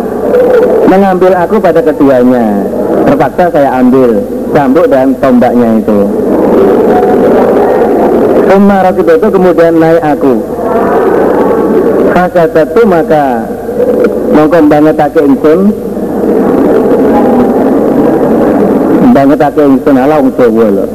[0.87, 2.63] mengambil aku pada keduanya.
[3.03, 4.23] Terpaksa saya ambil
[4.55, 6.07] cambuk dan tombaknya itu.
[8.55, 10.39] Umar itu kemudian naik aku.
[12.15, 13.43] Fasa satu maka
[14.31, 15.75] Mongkong banget ake insun
[19.11, 20.87] Banget ake insun ala wong Jawa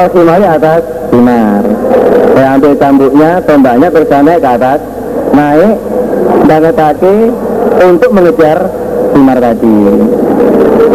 [0.00, 0.82] lho Awal simari atas
[1.12, 1.62] simar.
[2.32, 4.80] Saya ambil cambuknya, tombaknya terus naik ke atas.
[5.30, 5.76] Naik
[6.48, 7.16] banget kaki
[7.84, 8.58] untuk mengejar
[9.10, 9.76] Simar tadi.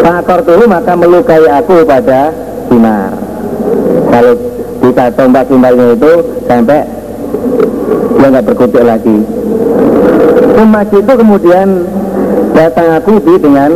[0.02, 2.34] Faktor dulu maka melukai aku pada
[2.68, 3.14] Simar.
[4.10, 4.34] Kalau
[4.82, 6.12] kita tombak kimbarnya itu
[6.50, 6.82] sampai
[8.16, 9.18] dia nggak berkutik lagi.
[10.56, 11.68] Umat itu kemudian
[12.56, 13.72] datang aku di dengan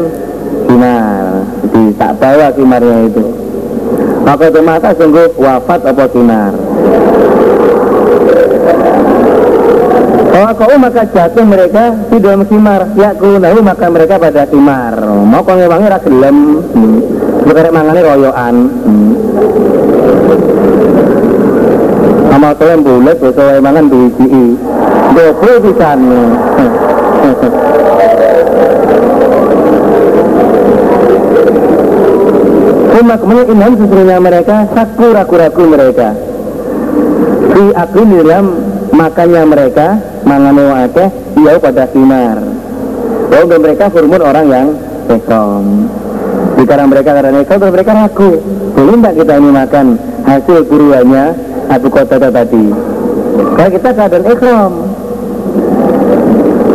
[0.65, 3.38] kimar di tak bawa kimarnya itu
[4.29, 6.53] maka itu mata sungguh wafat apa kimar
[10.29, 12.93] kalau kau maka jatuh mereka di dalam kimar.
[12.95, 14.95] Ya kunahu maka mereka pada kimar.
[15.03, 16.97] Mau kau ngewangi ragelem hmm.
[17.43, 19.13] sekarang mangane royoan hmm.
[22.39, 24.55] amal tuh yang bulat sesuai mangan biji.
[25.11, 25.99] Goblok pisan.
[32.99, 36.19] Cuma kemudian inam sesungguhnya mereka saku ragu-ragu mereka.
[37.55, 38.45] Di aku di dalam
[38.91, 39.87] makannya mereka
[40.27, 41.07] mangane akeh
[41.39, 42.43] iya pada sinar.
[43.31, 44.67] Oh, mereka hormon orang yang
[45.07, 45.87] ekrom.
[46.67, 48.31] Karena mereka karena ekrom, mereka ragu.
[48.75, 49.85] Boleh tidak kita ini makan
[50.27, 51.25] hasil buruannya
[51.71, 52.65] Abu Kota tadi?
[53.55, 54.71] Kalau kita keadaan ekrom,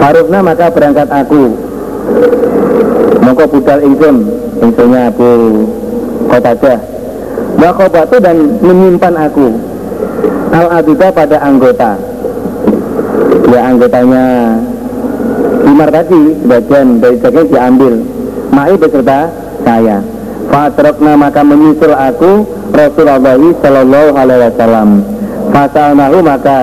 [0.00, 1.56] Harusnya maka berangkat aku
[3.24, 4.16] Maka budal ingsun
[4.60, 5.32] Ingsunnya Abu
[6.28, 6.78] Kotadah
[7.54, 9.46] Maka batu dan menyimpan aku.
[10.50, 11.96] Al abidah pada anggota.
[13.50, 14.24] Ya anggotanya
[15.64, 17.94] Imar tadi Bagian dari bagian diambil.
[18.50, 19.30] Ma'i beserta
[19.64, 19.98] saya.
[20.50, 24.88] Fatrokna maka menyusul aku Rasulullah Sallallahu Alaihi Wasallam.
[25.50, 26.60] Fasalnahu maka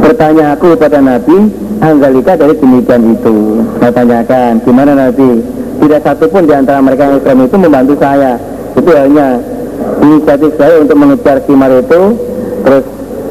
[0.00, 1.36] bertanya aku kepada Nabi
[1.80, 3.64] Anggalika dari demikian itu?
[3.80, 8.36] Saya tanyakan gimana Nabi Tidak satu pun di antara mereka yang Islam itu membantu saya.
[8.76, 9.40] Itu hanya
[10.04, 12.00] inisiatif saya untuk mengejar kimar itu
[12.62, 12.84] Terus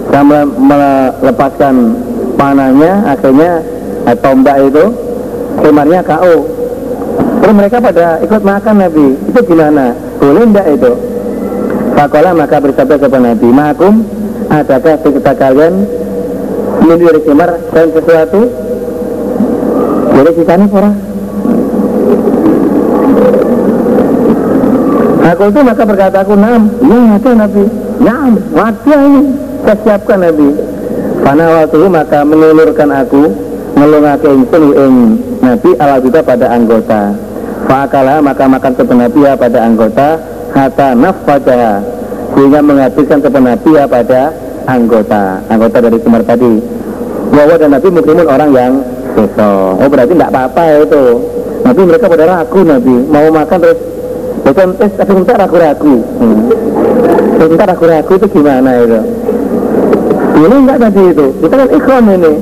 [0.09, 1.75] saya melepaskan
[2.35, 3.63] panahnya Akhirnya
[4.03, 4.85] eh, tombak itu
[5.63, 6.59] Kimarnya KO
[7.39, 9.07] Terus mereka pada ikut makan Nabi.
[9.25, 9.95] Itu gimana?
[10.21, 10.91] Boleh enggak itu?
[11.97, 13.47] Fakola maka bersabda kepada Nabi.
[13.49, 14.05] Makum
[14.53, 15.87] adakah sekitar kalian
[16.85, 18.41] menuju dari kimar dan sesuatu?
[20.13, 20.93] Jadi sisanya orang
[25.29, 27.63] Aku itu maka berkata aku nam, ya ada Nabi,
[28.01, 29.21] nam, mati ini,
[29.61, 30.57] saya siapkan Nabi.
[31.21, 33.29] Karena waktu itu maka menulurkan aku,
[33.77, 34.93] ngelungake ingsun ing
[35.45, 37.13] Nabi ala juga pada anggota.
[37.69, 40.17] Fakalah maka makan sepenapi ya pada anggota,
[40.49, 41.85] kata nafajah
[42.33, 44.33] sehingga menghabiskan sepenapi ya pada
[44.65, 45.45] anggota.
[45.45, 46.57] Anggota dari Semar tadi.
[47.29, 48.73] Bahwa dan Nabi mukrimun orang yang
[49.13, 51.05] besok oh berarti tidak apa-apa ya itu.
[51.61, 52.95] Nabi mereka pada ragu Nabi.
[53.05, 53.79] Mau makan terus
[54.49, 56.39] bukan eh sebentar ragu-ragu hmm.
[57.37, 59.01] sebentar ragu-ragu itu gimana itu?
[60.39, 61.27] Ini enggak tadi itu.
[61.43, 62.33] Kita kan ikhram ini.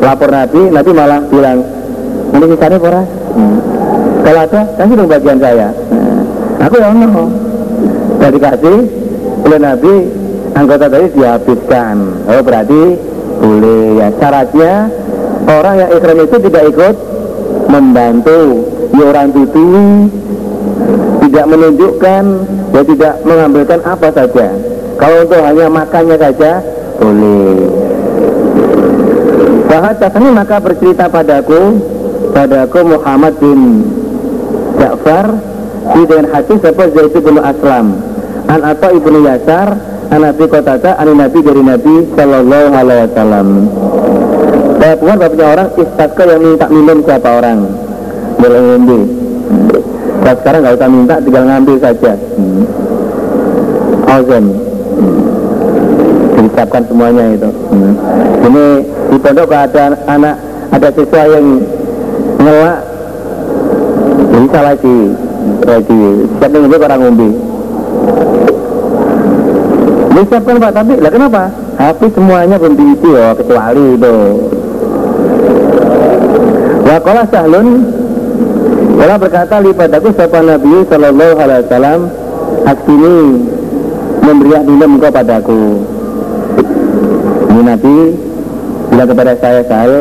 [0.00, 1.58] Lapor Nabi Nabi malah bilang
[2.34, 3.56] ini sisanya pora hmm.
[4.26, 5.68] kalau ada kasih dong bagian saya.
[5.88, 6.20] Hmm.
[6.60, 7.24] aku ya no
[8.20, 8.78] jadi kasih
[9.44, 9.92] oleh Nabi
[10.56, 11.96] anggota tadi dihabiskan.
[12.28, 12.82] Oh berarti
[13.38, 14.08] boleh ya.
[14.18, 14.72] Syaratnya
[15.46, 16.96] orang yang ikhram itu tidak ikut
[17.68, 18.40] membantu.
[18.94, 19.66] Ya orang itu
[21.24, 22.24] tidak menunjukkan
[22.76, 24.46] ya tidak mengambilkan apa saja.
[24.94, 26.52] Kalau untuk hanya makannya saja
[27.00, 27.56] boleh.
[29.66, 31.82] Bahasanya maka bercerita padaku
[32.30, 33.82] padaku Muhammad bin
[34.78, 35.26] Ja'far
[35.94, 37.86] dengan hadis seperti Zaid bin Aslam.
[38.44, 43.48] An atau ibnu Yasar Nabi Qatata Ani Nabi dari Nabi Sallallahu Alaihi Wasallam.
[44.78, 47.58] Saya bukan bapaknya orang Istasqa yang minta minum siapa orang?
[48.36, 48.60] Boleh
[50.24, 52.64] Nah, sekarang nggak usah minta tinggal ngambil saja hmm.
[56.40, 57.92] Disiapkan semuanya itu hmm.
[58.48, 58.64] Ini
[59.12, 60.36] di pondok ada anak
[60.72, 61.46] Ada siswa yang
[62.40, 62.78] ngelak
[64.32, 64.98] Bisa lagi
[65.60, 66.02] Lagi
[66.40, 67.28] Siapa yang orang ngombe
[70.14, 71.42] Disiapkan Pak, tapi lah kenapa?
[71.74, 74.16] Tapi semuanya belum diisi ya, kecuali itu.
[76.86, 77.68] Wakola sahlun
[78.94, 82.00] Wala berkata lipadaku siapa Nabi Sallallahu Alaihi Wasallam
[82.64, 83.16] Askini
[84.24, 85.62] memberi minum engkau padaku
[87.52, 87.94] Ini Nabi
[88.90, 90.00] bilang kepada saya saya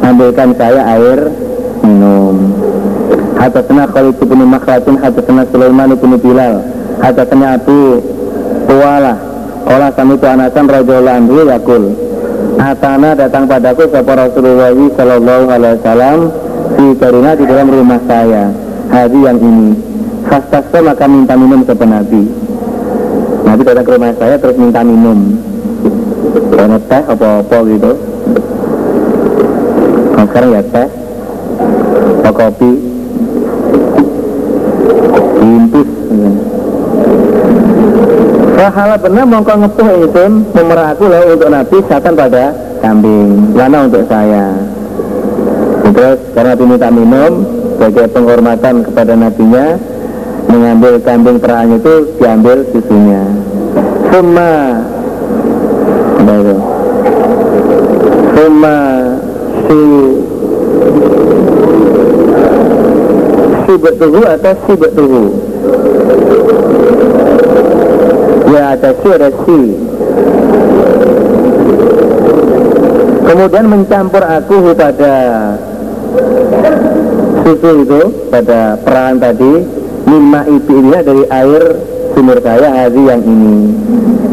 [0.00, 1.28] ambilkan saya air
[1.84, 2.56] minum.
[3.40, 6.60] Hatasana Khalid bin Makhlatin Hatasana Sulaiman bin Bilal
[7.00, 8.04] Hatasana Abu
[8.68, 9.16] Tualah
[9.70, 11.84] Olah kami itu anasan radhiyallahu anhu yakul
[12.60, 16.18] Atana datang padaku sapa Rasulullah sallallahu alaihi wasallam
[16.76, 18.52] di karina di dalam rumah saya
[18.90, 19.70] hari yang ini.
[20.30, 22.22] Fastasqa maka minta minum ke Nabi.
[23.46, 25.38] Nabi datang ke rumah saya terus minta minum.
[26.54, 27.92] Karena teh apa-apa gitu.
[30.14, 30.88] Nah, sekarang ya teh.
[32.20, 32.70] Atau kopi.
[35.40, 35.88] Diimpus
[38.60, 42.52] Fahala benar mongko ngepuh ingsun memerah aku lah untuk Nabi satan pada
[42.84, 43.56] kambing.
[43.56, 44.52] Lana untuk saya
[45.80, 47.32] Terus karena Nabi minta minum
[47.76, 49.66] Sebagai penghormatan kepada Nabinya
[50.50, 53.22] Mengambil kambing perahan itu Diambil susunya
[54.10, 54.54] Suma
[56.20, 56.56] itu?
[58.36, 58.78] Suma
[59.66, 59.80] Si
[63.64, 65.24] Si betuhu atau si betuhu
[68.50, 69.60] Ya ada si ada si.
[73.30, 75.14] Kemudian mencampur aku pada
[77.44, 78.00] susu itu
[78.30, 79.52] pada perahan tadi
[80.06, 81.62] lima ini dari air
[82.14, 83.56] sumur saya hari yang ini.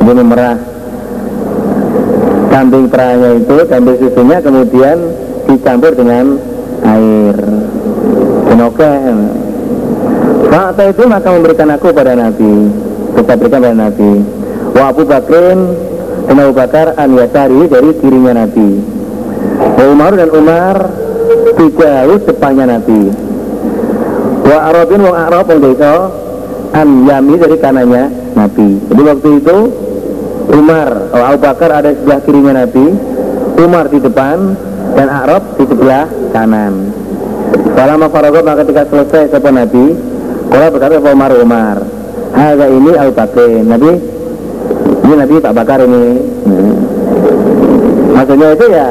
[0.02, 0.58] Ini memerah.
[2.48, 4.98] Kambing perahannya itu kambing susunya kemudian
[5.46, 6.42] dicampur dengan
[6.84, 7.38] air.
[8.58, 8.94] Oke.
[10.48, 12.54] Saat itu maka memberikan aku pada Nabi.
[13.16, 14.12] Kita berikan pada Nabi.
[14.74, 15.60] Wa Abu Bakrin
[16.28, 18.70] dan Bakar an dari kirinya Nabi.
[19.78, 20.76] Umar dan Umar
[21.58, 23.12] dijauh depannya Nabi.
[24.48, 25.92] Wa Arabin wa Arab yang desa
[26.72, 28.04] an Yami dari kanannya
[28.38, 28.68] Nabi.
[28.88, 29.58] Jadi waktu itu
[30.48, 32.96] Umar, oh, Abu Bakar ada sebelah kirinya Nabi
[33.60, 34.56] Umar di depan
[34.96, 36.94] dan Arab di sebelah kanan.
[37.76, 39.96] Selama Faragot maka ketika selesai siapa Nabi
[40.48, 41.78] Kalau berkata Umar Umar
[42.32, 43.50] Harga ini Abu Bakar.
[43.66, 43.92] Nabi
[45.08, 46.06] ini Nabi Pak Bakar ini.
[46.48, 46.76] Hmm.
[48.18, 48.88] maksudnya itu ya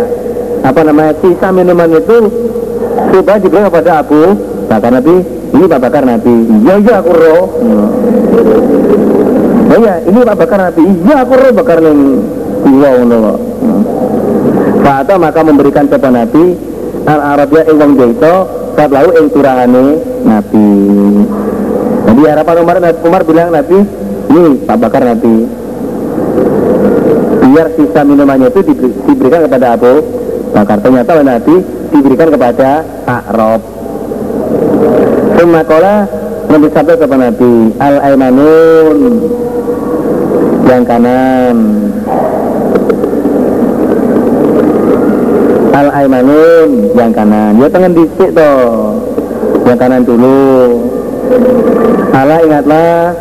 [0.66, 1.14] apa namanya?
[1.22, 2.18] Sisa minuman itu
[3.14, 4.34] supaya diberikan kepada Abu
[4.66, 5.14] Bakar Nabi.
[5.54, 6.34] Ini Pak Bakar Nabi.
[6.66, 7.44] Iya iya aku roh.
[7.62, 7.86] Hmm.
[9.70, 10.84] oh ya ini Pak Bakar Nabi.
[11.06, 11.98] Iya aku roh bakar yang
[12.66, 13.82] dua ngono hmm.
[14.82, 16.58] Fata maka memberikan kepada Nabi
[17.06, 18.34] al Arabia ing wong desa
[18.74, 20.68] saat lalu ing turahane Nabi.
[22.06, 23.82] Jadi harapan Umar, Umar bilang Nabi,
[24.30, 25.34] ini Pak Bakar Nabi.
[27.46, 28.60] Biar sisa minumannya itu
[29.06, 30.78] diberikan kepada Abu Bakar.
[30.82, 31.54] Ternyata Nabi
[31.90, 32.84] diberikan kepada
[33.32, 33.62] Rob.
[35.36, 35.94] Semakola
[36.46, 38.98] Nabi sabda kepada Nabi, Al Aimanun
[40.66, 41.56] yang kanan.
[45.74, 47.52] Al Aimanun yang kanan.
[47.60, 49.02] Ya tangan disik toh.
[49.66, 50.46] Yang kanan dulu.
[52.14, 53.12] Allah ingatlah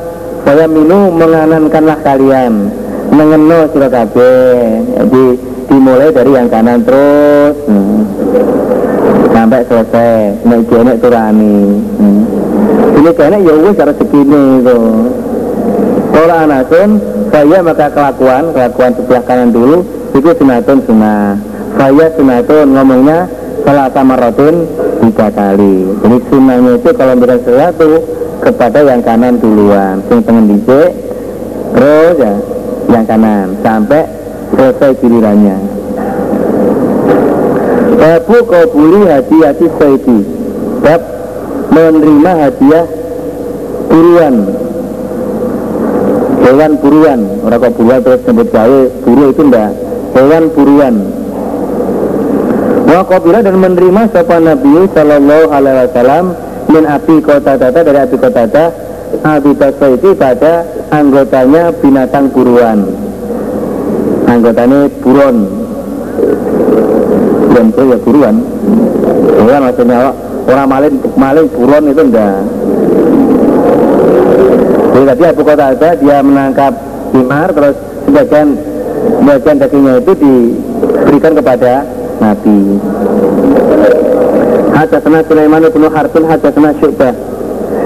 [0.45, 2.69] saya minum menganankanlah kalian
[3.09, 5.26] mengeno sira jadi
[5.68, 7.55] dimulai dari yang kanan terus.
[7.66, 8.01] Hmm.
[9.36, 10.47] sampai selesai.
[10.47, 11.57] Nek jenek turani.
[11.99, 12.22] Hmm.
[12.95, 14.80] ini kayaknya ya wis cara segini itu
[16.16, 16.89] kalau anasun
[17.28, 19.84] saya maka kelakuan kelakuan sebelah kanan dulu
[20.16, 21.36] itu sunatun sunnah.
[21.76, 23.28] Saya sunatun ngomongnya
[23.68, 24.63] salah sama rotin
[25.03, 25.91] tiga kali.
[25.99, 27.91] Jadi sunnahnya itu kalau berikan sesuatu
[28.39, 29.99] kepada yang kanan duluan.
[30.07, 30.89] Yang pengen dicek
[31.76, 32.34] terus ya
[32.95, 33.59] yang kanan.
[33.59, 34.07] Sampai
[34.52, 35.58] selesai gilirannya.
[37.96, 40.20] Babu beli hadiah saidi
[40.86, 41.02] Bab
[41.74, 42.86] menerima hadiah
[43.89, 44.36] buruan.
[46.46, 47.20] Hewan buruan.
[47.41, 48.82] Orang kok buruan terus sebut gawe.
[49.02, 49.72] Buru itu enggak
[50.14, 50.96] Hewan buruan.
[52.86, 56.26] Wa qabila dan menerima sapa Nabi sallallahu alaihi wasallam
[56.69, 58.65] min api kota tata dari api kota tata
[59.26, 59.52] api
[59.98, 63.05] itu pada anggotanya binatang buruan
[64.26, 65.35] anggotanya buron.
[67.49, 68.35] Buron itu ya buruan.
[69.39, 70.11] Buruan maksudnya
[70.45, 72.39] orang maling maling buron itu enggak.
[74.95, 76.73] Jadi tadi api kota tata dia menangkap
[77.11, 77.76] himar terus
[78.07, 78.47] sebagian
[79.19, 81.73] sebagian dagingnya itu diberikan kepada
[82.23, 82.57] Nabi.
[84.76, 87.15] Hadatsana Sulaiman bin Harpin hadatsana Syu'bah.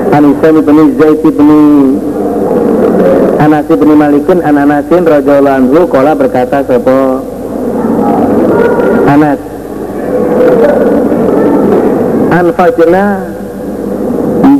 [0.10, 1.50] An Isam bin Zaid bin
[3.40, 7.24] Anas bin Malikin an Anasin radhiyallahu anhu berkata sapa
[9.08, 9.40] Anas?
[12.36, 13.04] An Fajna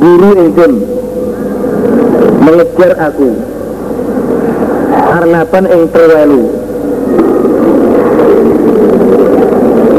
[0.00, 0.72] Guru ingsun
[2.40, 3.30] mengejar aku
[5.10, 6.42] Arnapan ing terwelu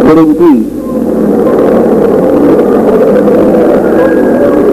[0.09, 0.53] kelinci.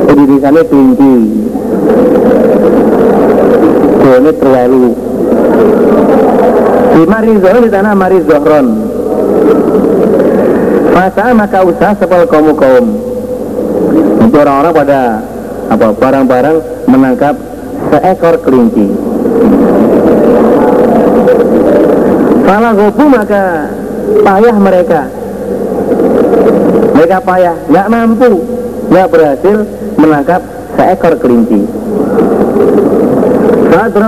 [0.09, 1.15] Indonesia kelinci
[4.19, 4.87] ini terlalu.
[6.99, 8.67] Di mari zohron di tanah mari zohron
[10.99, 12.87] masa maka usaha sepal kaum kaum
[14.19, 15.01] untuk orang-orang pada
[15.71, 16.57] apa barang-barang
[16.91, 17.39] menangkap
[17.95, 18.89] seekor kelinci.
[22.43, 23.71] Kalau gobu maka
[24.27, 25.01] payah mereka.
[26.99, 28.43] Mereka payah, nggak mampu,
[28.91, 29.57] nggak berhasil
[29.95, 30.43] menangkap
[30.75, 31.63] seekor kelinci.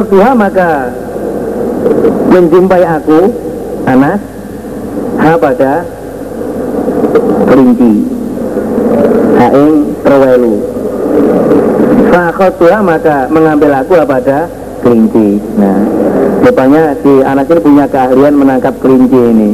[0.09, 0.71] Tuhan maka
[2.31, 3.21] menjumpai aku
[3.85, 4.21] Anas
[5.21, 5.73] ha pada
[7.49, 7.95] kelinci
[9.41, 9.75] haing
[10.05, 10.55] terwelu
[12.61, 14.49] Tuhan maka mengambil aku pada
[14.81, 16.01] kelinci nah
[16.41, 19.51] rupanya si anak ini punya keahlian menangkap kelinci ini.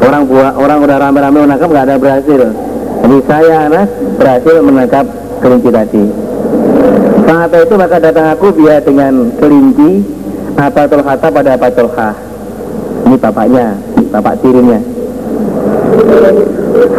[0.00, 2.40] Orang buah orang udah rame-rame menangkap nggak ada berhasil.
[3.00, 3.86] Jadi saya anak
[4.16, 5.04] berhasil menangkap
[5.42, 6.29] kelinci tadi
[7.26, 7.74] saat itu?
[7.78, 10.02] Maka datang aku dia dengan kelinci
[10.58, 12.10] apa Tolhata pada apa Tolha
[13.06, 13.66] ini bapaknya
[14.10, 14.80] bapak tirinya.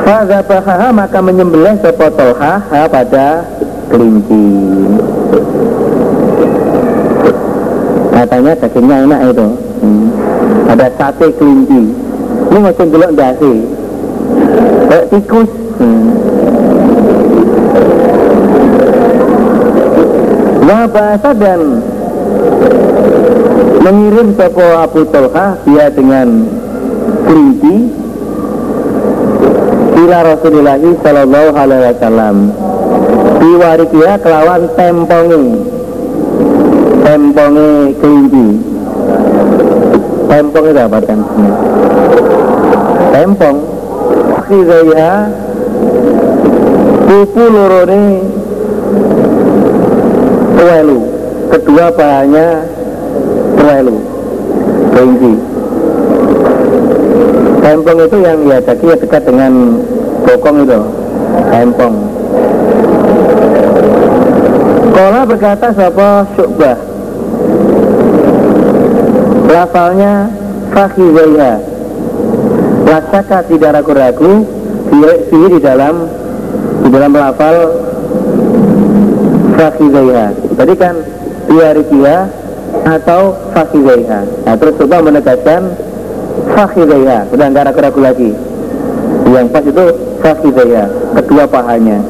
[0.03, 3.47] Fadabahaha maka menyembelih sepotolha pada
[3.87, 4.45] kelinci.
[8.11, 9.47] Katanya dagingnya enak itu.
[9.81, 10.07] Hmm.
[10.69, 11.83] ada sate kelinci.
[12.51, 13.53] Ini macam gelok dasi
[14.91, 15.49] kayak tikus
[20.61, 21.81] bahasa dan
[23.81, 26.45] mengirim sopo Abu Tolha dia dengan
[27.25, 27.89] kelinci
[30.01, 32.35] ila Rasulullah sallallahu alaihi wasallam.
[33.41, 35.45] Diwarikia kelawan tempongi.
[37.01, 38.47] Tempongi kelinci.
[40.29, 40.99] Tempong itu apa
[43.11, 43.57] tempong.
[44.45, 45.13] Khizaiha
[47.07, 48.03] pupu lorone
[50.61, 50.99] tuwelu
[51.49, 52.47] kedua bahannya
[53.57, 53.97] tuwelu
[54.93, 55.33] kelinci
[57.65, 59.81] tempong itu yang ya jadi ya dekat dengan
[60.21, 60.81] bokong itu.
[61.31, 61.95] Tempong
[64.91, 66.77] Kola berkata siapa syubah?
[69.47, 70.27] Lafalnya
[70.75, 71.53] Fakhizaiha
[72.87, 74.43] Lasaka tidak ragu-ragu
[75.31, 76.07] Fihi di dalam
[76.83, 77.55] Di dalam lafal
[79.61, 80.27] Fakhizaiha
[80.57, 80.95] Tadi kan
[81.45, 82.15] Biarikia
[82.81, 85.61] Atau Fakhizaiha Nah terus coba menegaskan
[86.57, 88.31] Fakhizaiha Sudah nggak ragu-ragu lagi.
[89.29, 89.85] Yang pas itu
[90.25, 90.85] Fakhizaiha
[91.21, 92.01] Kedua pahanya.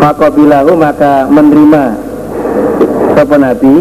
[0.00, 1.84] Fakobilahu maka menerima
[3.14, 3.74] Sopo Nabi?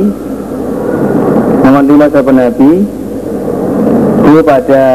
[1.65, 2.71] Menerima Sopo Nabi?
[4.21, 4.85] Itu pada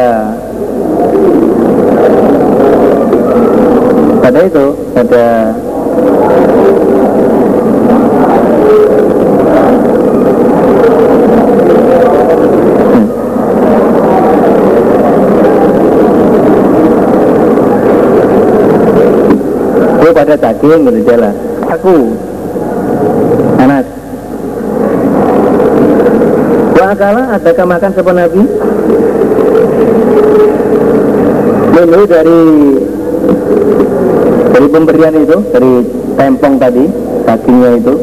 [4.23, 5.25] Pada itu Pada
[20.27, 21.35] pada daging gitu jalan
[21.71, 21.97] aku.
[23.63, 23.87] Anas
[26.75, 28.43] Wakala adakah makan sepa Nabi?
[31.73, 32.41] Menu dari
[34.51, 35.73] dari pemberian itu dari
[36.19, 36.85] tempong tadi
[37.23, 37.95] dagingnya itu.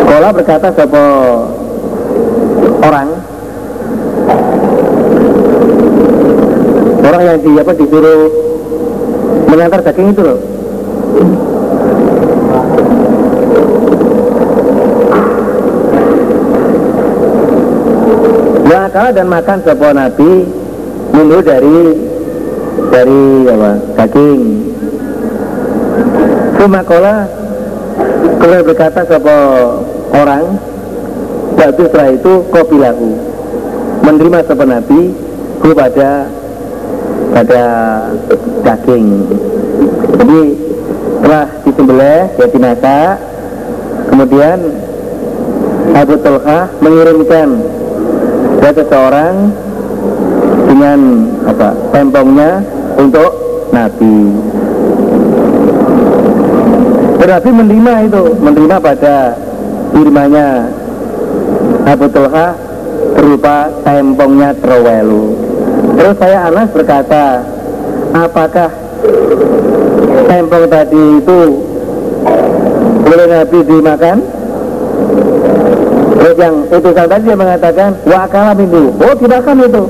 [0.00, 1.04] Sekolah berkata siapa
[2.82, 3.08] orang?
[7.04, 8.45] Orang yang di apa disuruh
[9.46, 10.40] mengantar daging itu loh.
[18.66, 20.30] Wakala dan makan sebuah nabi
[21.14, 21.78] Minum dari
[22.92, 24.42] dari apa daging.
[26.60, 27.24] Sumakola
[28.36, 29.44] Kemudian berkata sebuah
[30.12, 30.44] orang
[31.56, 33.08] Waktu setelah itu kopilahu
[34.04, 35.14] Menerima sebuah nabi
[35.62, 36.35] kepada
[37.36, 37.64] pada
[38.64, 39.28] daging.
[40.16, 40.40] Jadi
[41.20, 43.12] setelah disembelih ya dimasak
[44.08, 44.58] kemudian
[45.92, 47.48] Abu Tulha mengirimkan
[48.64, 49.52] ke seseorang
[50.64, 51.00] dengan
[51.44, 52.64] apa tempongnya
[52.96, 53.30] untuk
[53.68, 54.16] Nabi.
[57.26, 59.34] Nabi menerima itu menerima pada
[59.92, 60.72] firmanya
[61.84, 62.54] Abu Tulha
[63.18, 65.45] berupa tempongnya terwelu
[65.94, 67.46] Terus saya Anas berkata,
[68.10, 68.70] apakah
[70.26, 71.40] tempong tadi itu
[73.06, 74.18] boleh Nabi dimakan?
[76.16, 78.82] Terus yang utusan tadi dia mengatakan, wakala itu.
[78.98, 79.82] Oh dimakan itu.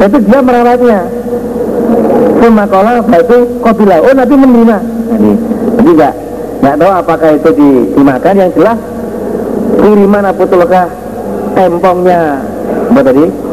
[0.00, 1.00] Itu dia merawatnya.
[2.40, 4.78] Semakola itu bila Oh Nabi menerima.
[5.10, 5.32] Jadi,
[5.88, 6.14] enggak,
[6.60, 8.34] enggak tahu apakah itu di, dimakan.
[8.36, 8.78] Yang jelas
[9.80, 10.86] kiriman Abu Tulkah
[11.56, 12.44] tempongnya
[12.92, 13.49] apa tadi?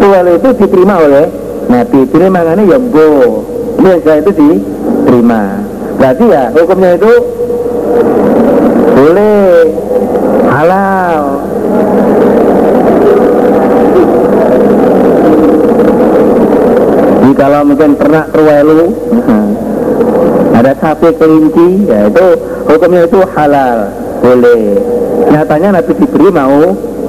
[0.00, 1.26] Tuwel itu diterima oleh
[1.66, 2.00] Nabi.
[2.10, 3.42] Jadi makanya ya bo.
[3.76, 5.42] Biasa itu diterima.
[5.96, 7.12] Berarti ya hukumnya itu
[8.96, 9.38] boleh
[10.48, 11.20] halal.
[17.20, 18.82] Jadi kalau mungkin ternak terwelu,
[20.56, 22.26] ada sapi kelinci, ya itu
[22.70, 23.78] hukumnya itu halal.
[24.26, 24.62] boleh
[25.30, 26.58] nyatanya Nabi diberi mau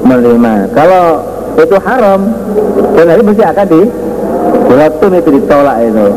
[0.06, 1.06] menerima kalau
[1.57, 2.21] itu haram.
[2.93, 3.81] Dan Nabi mesti akan di
[4.67, 6.07] Beratun itu ditolak itu.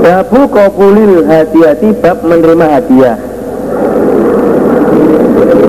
[0.00, 3.16] Babu kopulil hati-hati bab menerima hadiah.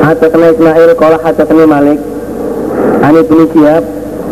[0.01, 1.99] Hadasana Ismail Kola hadasana Malik.
[3.01, 3.83] Ani bin Syihab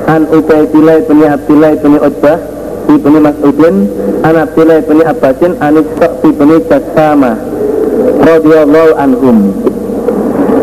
[0.05, 2.37] An Ubaidillah bin Abdillah bin Utbah
[2.89, 3.75] Ibni Mas'udin
[4.21, 7.33] An Abdillah bin Abbasin An Isra' bin Jassama
[8.23, 9.37] radhiyallahu anhum.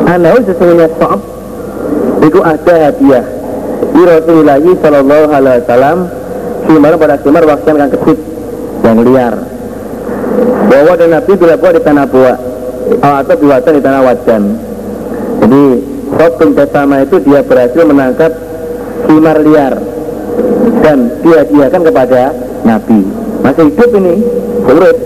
[0.06, 1.35] Anahu sesungguhnya Sa'ab
[2.26, 3.26] Itu ada hadiah.
[3.76, 5.98] Di Rasulullah Sallallahu Alaihi Wasallam
[6.66, 8.18] Simar pada simar waktu yang kecil
[8.82, 9.34] Yang liar.
[10.66, 12.38] Bahwa dan Nabi bila buat di tanah buah
[12.98, 14.42] Atau diwatan di tanah wajan.
[15.44, 15.64] Jadi
[16.16, 18.32] Sob bin Jasama itu dia berhasil menangkap
[19.06, 19.74] Simar liar.
[20.82, 22.22] Dan dia diakan kepada
[22.66, 23.00] Nabi.
[23.46, 24.14] Masih hidup ini
[24.66, 24.98] Urut.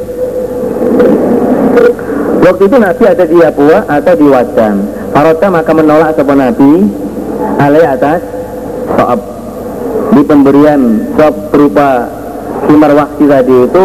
[2.40, 4.76] Waktu itu Nabi ada di Yapua atau di Wajan.
[5.12, 6.70] Farota maka menolak sebuah Nabi
[7.60, 8.20] alai atas
[8.96, 9.20] soab
[10.10, 12.08] di pemberian soab berupa
[12.66, 13.84] simar waktu tadi itu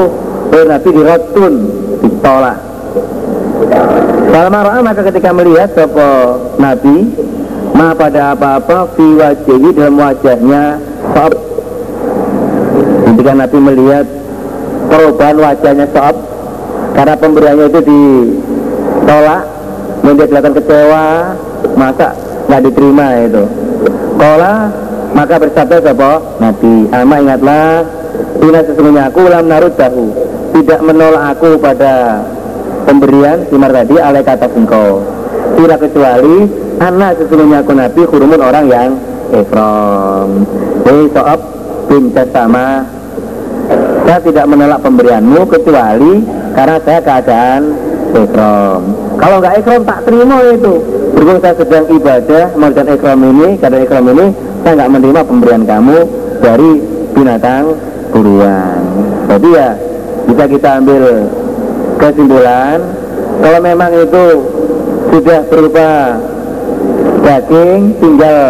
[0.55, 1.53] oleh Nabi dirotun
[1.99, 2.57] ditolak.
[4.31, 7.11] Kalau marah maka ketika melihat sopo Nabi
[7.75, 10.79] ma pada apa-apa fi wajhi dalam wajahnya
[11.11, 11.33] soab
[13.11, 14.05] ketika Nabi melihat
[14.87, 16.15] perubahan wajahnya soab
[16.95, 19.41] karena pemberiannya itu ditolak
[20.03, 21.03] menjadi kelihatan kecewa
[21.75, 23.43] masa nggak diterima itu.
[24.15, 24.55] Kola
[25.15, 26.11] maka bersabda sapa?
[26.43, 26.91] Nabi.
[26.91, 27.67] Ama ingatlah
[28.39, 30.11] Ina sesungguhnya aku lam narut tahu
[30.55, 32.23] tidak menolak aku pada
[32.87, 35.03] pemberian simar tadi oleh kata engkau.
[35.55, 36.47] Tidak kecuali
[36.79, 38.89] anak sesungguhnya aku Nabi hurumun orang yang
[39.33, 40.45] Efrom
[40.85, 41.41] Hei so'ab
[41.89, 42.85] bin sama
[44.05, 46.21] saya tidak menolak pemberianmu kecuali
[46.53, 47.61] karena saya keadaan
[48.15, 48.81] ekrom.
[49.19, 50.73] Kalau nggak ekrom tak terima itu.
[51.15, 54.25] Berhubung saya sedang ibadah mengerjakan ekrom ini, karena ekrom ini
[54.63, 55.97] saya nggak menerima pemberian kamu
[56.39, 56.71] dari
[57.15, 57.63] binatang
[58.11, 58.81] buruan.
[59.31, 59.69] Jadi ya
[60.25, 61.03] bisa kita ambil
[62.01, 62.77] kesimpulan
[63.39, 64.25] kalau memang itu
[65.11, 65.89] sudah berupa
[67.23, 68.43] daging tinggal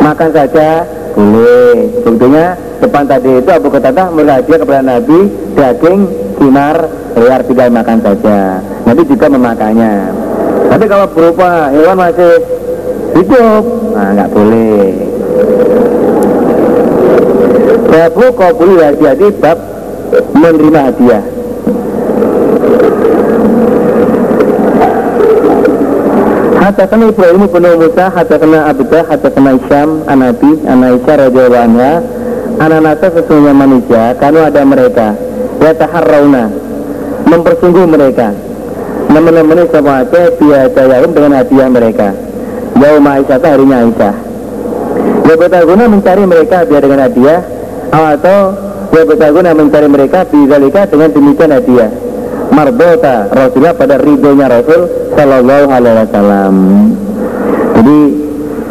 [0.00, 0.68] makan saja
[1.12, 1.90] boleh.
[2.06, 2.46] Sebetulnya
[2.78, 5.18] depan tadi itu Abu Qatadah melihat kepada Nabi
[5.58, 6.00] daging
[6.38, 6.76] sinar
[7.18, 8.62] liar tinggal makan saja.
[8.86, 9.94] Nabi juga memakannya.
[10.68, 12.32] Tapi kalau berupa hewan masih
[13.16, 13.64] hidup
[13.96, 14.84] nah nggak boleh.
[17.88, 19.58] Babu kabul jadi bab
[20.36, 21.24] menerima hadiah.
[26.68, 31.92] Hadatsana Ibrahim bin Musa, hadatsana Abdah, hadatsana Isyam, Anabi, Anaisyah radhiyallahu anha,
[32.60, 35.16] anak-anak sesungguhnya manusia, kalau ada mereka
[35.58, 36.67] ya taharrauna
[37.28, 38.32] mempersungguh mereka.
[39.08, 39.64] Menemani
[40.36, 42.08] biasa yaum dengan hadiah mereka.
[42.76, 44.14] Yaum Aisyah harinya Aisyah.
[45.28, 47.44] Ya guna mencari mereka biar dengan hadiah
[47.92, 48.56] Atau
[48.88, 51.90] Ya guna mencari mereka Bizalika dengan demikian hadiah.
[52.48, 56.54] Marbota Rasulullah pada ridhonya Rasul Sallallahu alaihi wasallam.
[57.76, 58.00] Jadi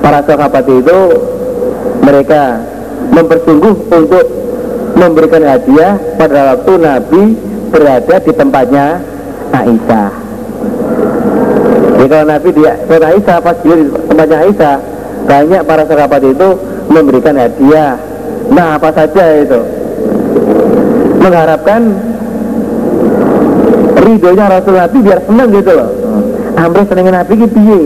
[0.01, 0.99] Para sahabat itu
[2.01, 2.43] Mereka
[3.13, 4.25] Mempersungguh untuk
[4.97, 7.23] memberikan hadiah pada waktu Nabi
[7.69, 8.85] berada di tempatnya
[9.51, 10.11] Aisyah.
[11.97, 14.75] Jadi kalau Nabi di tempat Aisyah pas di tempatnya Aisyah
[15.27, 16.49] banyak para sahabat itu
[16.87, 17.97] memberikan hadiah.
[18.47, 19.59] Nah apa saja itu
[21.19, 21.81] mengharapkan
[24.07, 25.89] ridhonya Rasul Nabi biar senang gitu loh.
[26.57, 27.81] Ambil senengin Nabi gitu ya.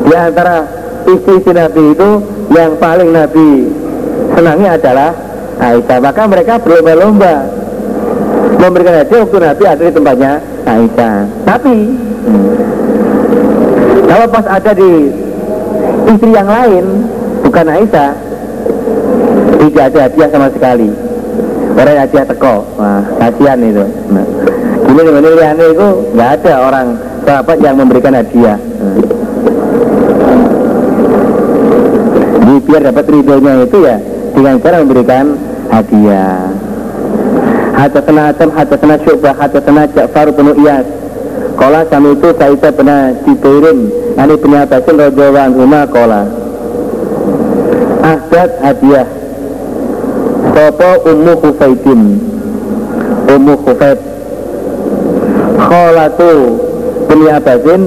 [0.00, 0.56] Di antara
[1.06, 2.10] istri-istri Nabi itu
[2.50, 3.70] yang paling Nabi
[4.34, 5.10] senangi adalah
[5.60, 7.59] Aisyah maka mereka berlomba-lomba
[8.60, 10.32] memberikan hadiah waktu Nabi ada di tempatnya.
[10.60, 11.16] Aisyah
[11.48, 11.72] tapi
[12.28, 12.48] hmm,
[14.06, 14.92] kalau pas ada di
[16.12, 16.84] istri yang lain
[17.42, 18.10] bukan Aisyah
[19.60, 20.88] tidak ada hadiah sama sekali.
[21.76, 22.54] Orang hadiah teko.
[22.76, 23.84] Wah kasihan itu.
[24.12, 24.26] Nah,
[24.84, 26.86] gini ini liane itu nggak ada orang
[27.24, 28.58] sahabat yang memberikan hadiah.
[32.40, 33.96] Jadi biar dapat ridhonya itu ya
[34.34, 35.24] dengan cara memberikan
[35.70, 36.49] hadiah
[37.80, 40.84] Hadatsana Syu'bah hadatsana Ja'far bin Iyas.
[41.56, 42.88] Qala kami itu Sa'idah bin
[43.24, 43.78] Jibairin
[44.20, 46.22] Ani bin Abbasin radhiyallahu anhu qala
[48.00, 49.08] Ahdat hadiah.
[50.52, 52.00] Sopo Ummu Khufaidin?
[53.28, 53.98] Ummu Khufaid.
[55.60, 56.32] Kholatu
[57.08, 57.82] bin Abbasin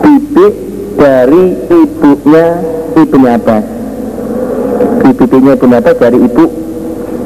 [0.00, 0.54] Bibik
[0.96, 2.46] dari ibunya
[2.96, 3.64] Ibnu Abbas.
[5.04, 6.44] Bibiknya Ibnu Abbas dari ibu.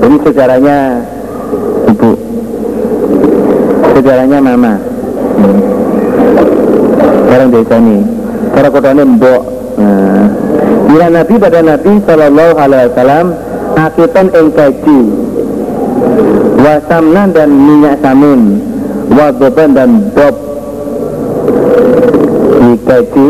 [0.00, 0.78] Ini sejarahnya
[1.90, 2.10] ibu.
[3.96, 4.74] Sejarahnya mama.
[7.30, 7.98] orang desa ini
[8.52, 9.42] cara kodane mbok.
[9.80, 10.26] Nah.
[10.90, 13.26] Bila Nabi pada Nabi Sallallahu Alaihi Wasallam
[13.78, 15.00] akitan ing keju
[16.60, 18.60] wasamnan dan minyak samin
[19.08, 20.34] wadoban dan bob.
[22.60, 23.28] Di keju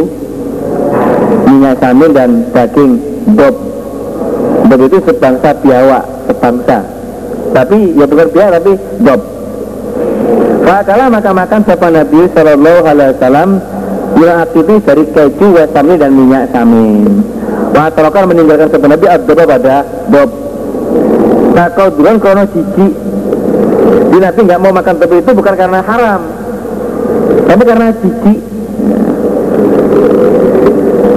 [1.46, 2.92] minyak samin dan daging
[3.38, 3.54] bob.
[4.66, 6.99] Begitu sebangsa biawak sebangsa
[7.50, 8.72] tapi ya biawak tapi
[9.02, 9.20] bob.
[10.70, 13.50] Fakala maka makan siapa Nabi Sallallahu Alaihi Wasallam
[14.14, 17.26] Bila aktifnya dari keju, wasamin dan minyak samin
[17.74, 19.74] Wah tolokkan meninggalkan sebuah Nabi Abdullah pada
[20.10, 20.30] Bob.
[21.58, 22.86] Nah kau duluan krono cici
[24.14, 26.20] Di Nabi nggak mau makan tebu itu bukan karena haram.
[27.50, 28.32] Tapi karena cici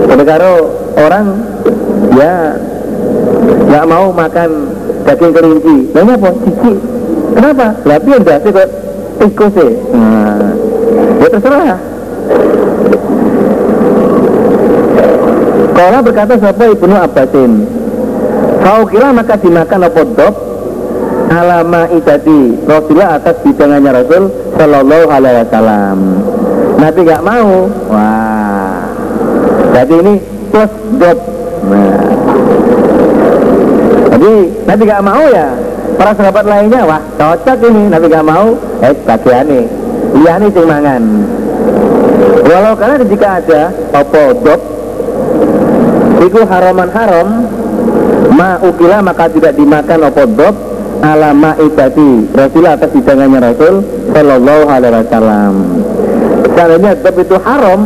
[0.10, 0.56] Tapi kalau
[0.98, 1.26] orang
[2.18, 2.58] Ya
[3.70, 4.50] nggak mau makan
[5.04, 5.76] daging kelinci.
[5.92, 6.30] Lainnya apa?
[6.44, 6.74] Cici
[7.34, 7.68] Kenapa?
[7.82, 8.70] Tapi yang dasi kok
[9.24, 9.72] ikut sih?
[9.94, 10.52] Nah
[11.24, 11.80] Ya terserah.
[15.74, 17.52] Kala berkata siapa Ibnu Abbasin
[18.64, 20.36] kira maka dimakan apa dop
[21.34, 24.24] alama idati Rasulullah atas bidangannya Rasul
[24.56, 25.98] Sallallahu Alaihi Wasallam.
[26.78, 27.72] Nabi gak mau.
[27.90, 28.92] Wah.
[29.74, 30.14] Jadi ini
[30.54, 30.72] plus
[31.02, 31.18] dop
[31.68, 32.06] nah.
[34.14, 34.34] Jadi
[34.70, 35.50] Nabi gak mau ya.
[35.98, 38.54] Para sahabat lainnya wah cocok ini Nabi gak mau.
[38.86, 39.62] Eh bagiannya
[40.22, 41.04] liane sing mangan.
[42.46, 44.62] Walau karena jika ada apa dop
[46.22, 47.28] itu haraman haram.
[48.34, 50.56] Ma ukila maka tidak dimakan opo dop
[51.02, 53.82] ala ma'idati Rasul atas hidangannya Rasul
[54.14, 55.54] Sallallahu Alaihi Wasallam.
[56.54, 57.80] Seandainya dop itu haram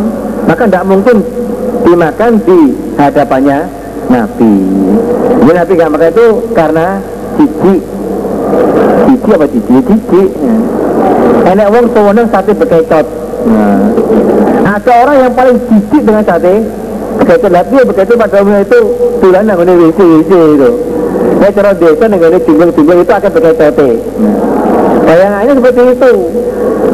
[0.43, 1.23] maka tidak mungkin
[1.87, 2.59] dimakan di
[2.99, 3.76] hadapannya
[4.07, 4.53] Nabi
[5.43, 6.87] jadi Nabi gak makan itu karena
[7.37, 7.73] cici
[9.07, 9.75] cici apa cici?
[9.83, 10.21] cici
[11.47, 13.05] enak wong sewenang sate bekecot
[13.47, 13.87] nah.
[14.67, 18.79] ada orang yang paling cici dengan sate Begitu lagi begitu pada umumnya itu
[19.19, 20.71] tulan yang ini WC WC itu.
[21.41, 23.89] Ya cara desa yang ini timbul-timbul itu akan berkecete.
[25.05, 26.13] Bayangannya seperti itu.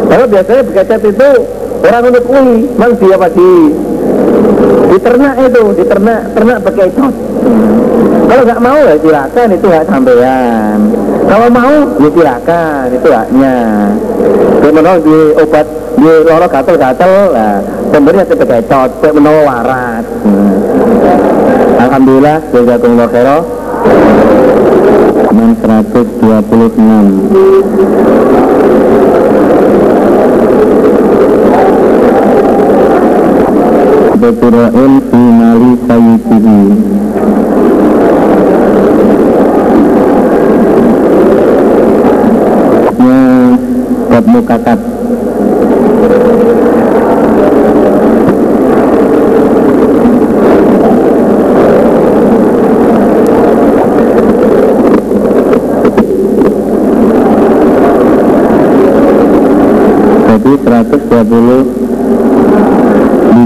[0.07, 1.29] Kalau biasanya berkecet itu
[1.83, 2.47] orang untuk kui,
[2.79, 3.49] mang dia pasti
[4.93, 7.13] di ternak itu, di ternak ternak berkecot.
[8.23, 10.77] Kalau nggak mau ya silakan itu hak sampean.
[11.29, 13.55] Kalau mau ya silakan itu haknya.
[14.63, 17.61] Dia di obat di loro gatel-gatel lah
[17.93, 21.77] pemberi atau kecot menawa waras hmm.
[21.77, 23.45] Alhamdulillah jazakumullah khairah
[25.29, 26.73] 626
[34.23, 36.59] Betura'in fi mali sayyidihi
[43.03, 43.19] Nya
[44.07, 44.79] Bab mukatab
[60.23, 61.11] Jadi 125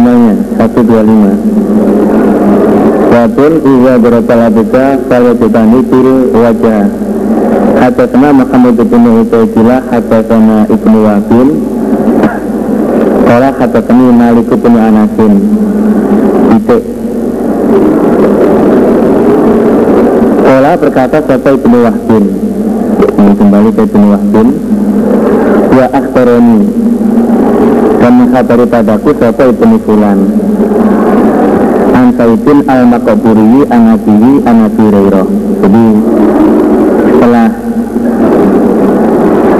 [0.05, 6.85] nya 125 Wabun iza berakal abika Kalau ditani til wajah.
[7.77, 11.47] Hadasana Muhammad bin Ubaidillah Hadasana Ibnu Wabin.
[13.25, 15.33] Kala hadasani Malik bin Anasin.
[16.49, 16.83] Titik.
[20.41, 22.25] Kala berkata siapa Ibnu Wahbin
[23.37, 24.47] kembali ke Ibnu Wahbin
[25.77, 26.59] wa akhbarani
[27.97, 30.19] dan mengkhabari padaku siapa ibnu fulan.
[31.95, 35.85] An Saidin al makaburi anabi Reiro jadi
[37.17, 37.49] setelah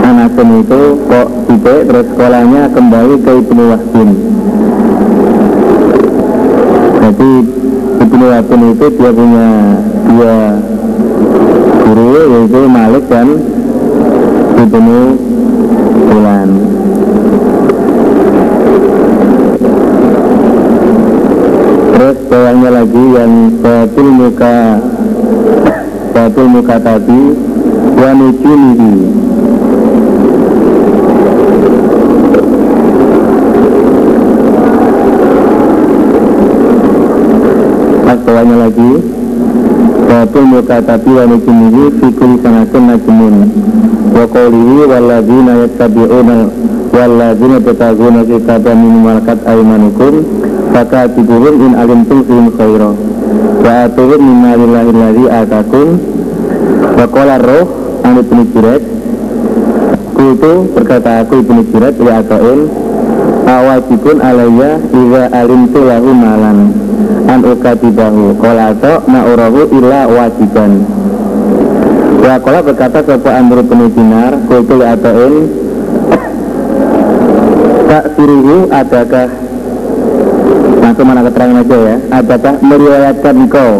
[0.07, 4.09] Anasin itu kok titik terus sekolahnya kembali ke Ibnu Wahbin.
[7.01, 7.31] Jadi
[8.07, 9.47] Ibnu Wahbin itu dia punya
[10.07, 10.35] dua
[11.83, 13.27] guru yaitu Malik dan
[14.63, 14.99] Ibnu
[16.07, 16.49] bulan
[21.97, 24.83] terus bawahnya lagi yang batul muka
[26.11, 27.21] batul muka tadi
[27.95, 28.91] wa nujunihi
[38.03, 38.91] pas bawahnya lagi
[40.03, 43.35] batul muka tadi wa nujunihi fikul sanatin najmun
[44.11, 46.37] wa qawlihi walladzina yattabi'una
[46.91, 50.27] walladzina tataguna kitaba min malakat aymanukum
[50.77, 52.93] fakatibuhum in alimtum fihim khaira.
[53.65, 55.87] Wa atuhum minna lillahi alladhi atakum.
[56.93, 57.65] Wa roh
[58.05, 58.83] an ibnu jirat
[60.17, 62.59] Kultu berkata aku ibnu jirat li ata'in
[63.45, 66.73] awajibun alaiya iza alimtu lahu malan.
[67.25, 68.37] An ukatibahu.
[68.37, 70.85] Qala atau ma'urahu illa wajiban.
[72.21, 75.33] Wa qala berkata sapa Amr bin Dinar qultu ata'in
[77.87, 79.47] tak suruhu adakah
[80.88, 81.95] langsung mana keterangan aja ya.
[82.15, 83.73] Adakah meriwayatkan kau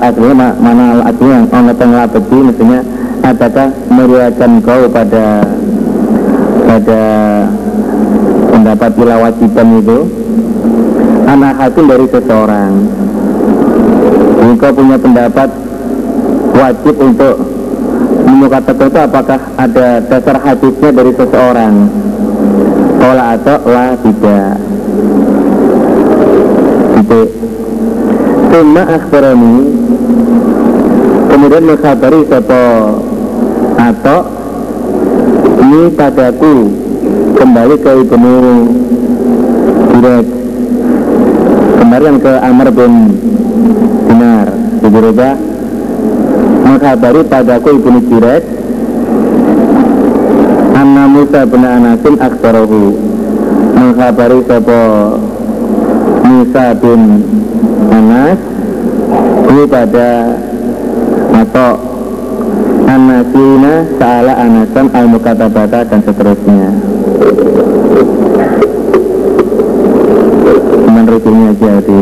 [0.00, 2.80] artinya mana artinya yang lapeti misalnya
[3.22, 5.46] adakah meriwayatkan kau pada
[6.66, 7.02] pada
[8.54, 9.98] pendapat bila wajiban itu.
[11.30, 12.72] Anak hakim dari seseorang.
[14.40, 15.50] Engkau punya pendapat
[16.58, 17.34] wajib untuk
[18.26, 21.74] memukatakan itu apakah ada dasar hadisnya dari seseorang
[23.00, 24.60] Ola atau lah tidak
[27.00, 27.28] titik
[28.50, 29.56] Suma akhbarani.
[31.30, 32.64] Kemudian mengkhabari sopo
[33.78, 34.20] Atau
[35.60, 36.54] Ini padaku.
[37.40, 38.36] Kembali ke Ibnu
[39.96, 40.26] Direk.
[41.80, 42.92] Kemarin ke Amr bin
[44.10, 44.48] Dinar.
[44.84, 45.34] Diberubah
[46.68, 48.59] Mengkhabari padaku Ibnu Direk
[51.30, 52.90] Musa bin Anasin akhbarahu
[53.78, 54.82] Mengkhabari sopo
[56.26, 57.22] Musa bin
[57.94, 58.38] Anas
[59.46, 60.10] ini pada
[61.30, 61.72] atau
[62.82, 66.74] Anasina Sa'ala Anasan Al-Mukatabata dan seterusnya.
[70.82, 71.98] Cuman rujunya aja di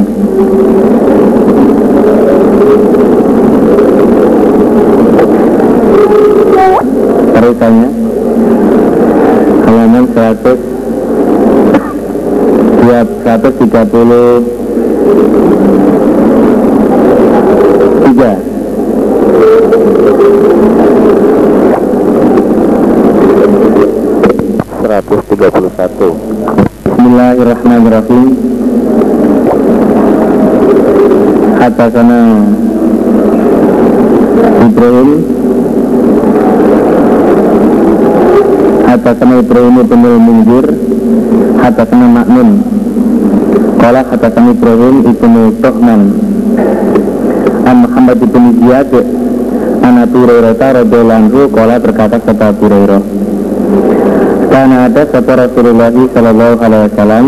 [13.28, 13.68] 130
[18.08, 18.32] tiga.
[24.80, 26.16] Seratus tiga puluh satu.
[26.88, 28.32] Bismillahirrahmanirrahim.
[31.60, 32.48] Hatasana
[34.64, 35.10] Ibrahim.
[38.88, 40.66] Hatasana Ibrahim ibn al-Munzir
[41.60, 42.77] Hatasana Ma'mun
[43.78, 46.00] Kala Hatasana Ibrahim ibn Tuhman
[47.64, 48.92] An Muhammad ibn Ziyad
[49.80, 52.66] An Abu Hurairah radhiyallahu Kala berkata kata Abu
[54.48, 57.24] karena ada satu Rasulullah Sallallahu Alaihi Wasallam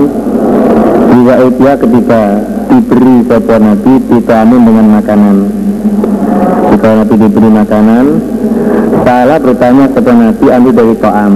[1.14, 2.22] Juga utia ketika
[2.66, 5.36] diberi satu Nabi vitamin dengan makanan.
[6.70, 8.04] Jika Nabi diberi makanan
[9.06, 11.32] Salah bertanya satu Nabi ambil dari to'am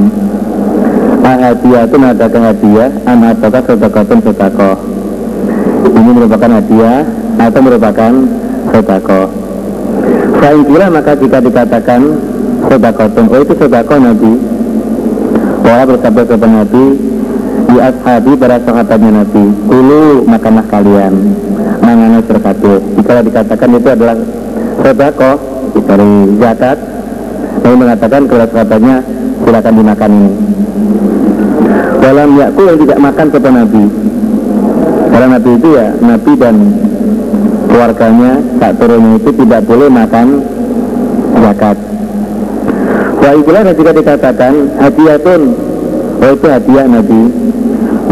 [1.25, 4.77] Ahadiyah itu mengadakan hadiah Anak apakah sedekatun sedekah
[5.89, 7.01] Ini merupakan hadiah
[7.41, 8.13] Atau merupakan
[10.37, 12.01] Selain pula maka jika dikatakan
[12.69, 14.33] sedekatun Oh itu sedekah Nabi.
[15.65, 16.85] Wala bersabda kepada Nabi
[17.73, 21.15] Di ashabi para sahabatnya Nabi Kulu makanlah kalian.
[21.81, 24.17] Mangana serkatu Jika dikatakan itu adalah
[24.85, 25.33] Sedako
[25.89, 26.77] dari zakat.
[27.65, 28.97] Nabi mengatakan kepada sahabatnya
[29.41, 30.64] Silakan dimakan ini
[32.05, 33.83] Dalam yakku yang tidak makan kepada Nabi.
[35.09, 36.57] Karena Nabi itu ya Nabi dan
[37.71, 40.27] keluarganya Tak turunnya itu tidak boleh makan
[41.41, 41.77] Zakat.
[43.25, 44.53] Wa itulah jika dikatakan
[44.85, 45.43] hadiahun
[46.21, 47.21] Oh itu hadiah Nabi.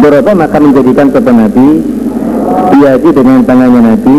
[0.00, 1.68] Berapa maka menjadikan kepada Nabi
[2.72, 4.18] Dihaji dengan tangannya Nabi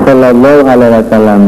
[0.00, 1.42] Sallallahu alaihi wasallam.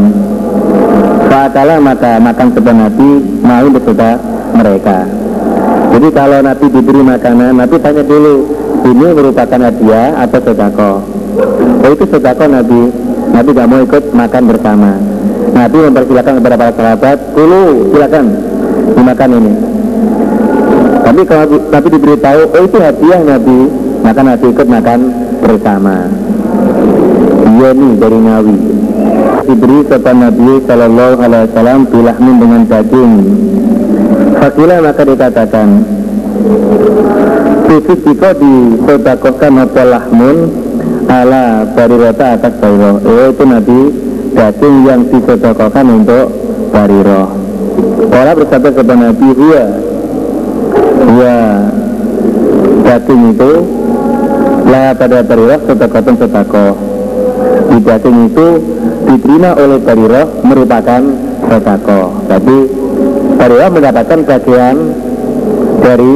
[1.32, 4.20] Fa'akalah maka makan kepada Nabi Mau beserta
[4.52, 5.21] mereka
[5.92, 8.48] Jadi kalau Nabi diberi makanan Nabi tanya dulu
[8.82, 10.92] Ini merupakan hadiah atau sedako
[11.84, 12.80] Oh itu sedako Nabi
[13.32, 14.92] Nabi gak mau ikut makan bersama.
[15.56, 17.60] Nabi mempersilakan kepada para sahabat Dulu
[17.92, 18.24] silakan
[18.92, 19.52] dimakan ini.
[21.02, 23.58] Tapi kalau tapi diberitahu oh itu hadiah Nabi
[24.04, 25.00] maka Nabi ikut makan
[25.40, 25.96] bersama.
[27.42, 28.56] Iya nih dari Nawi
[29.42, 33.12] diberi kepada Nabi Shallallahu Alaihi Wasallam bilahmin dengan daging
[34.38, 35.68] Fakilah maka dikatakan.
[37.72, 40.36] Khusus jika disodakohkan apa lahmun
[41.08, 43.78] ala barirota atas bairo oh, itu Nabi
[44.36, 46.26] daging yang disodakohkan untuk
[46.68, 47.32] bariroh
[48.12, 49.64] Orang bersabda kepada Nabi Huwa.
[51.08, 51.38] Huwa.
[52.84, 53.52] Daging itu
[54.68, 56.72] Lah pada barirah sedekatun sedekah
[57.72, 58.48] Di daging itu
[59.08, 61.02] Diterima oleh barirah Merupakan
[61.48, 62.81] sedekah Tapi
[63.42, 64.76] barirah mendapatkan bagian
[65.82, 66.14] Dari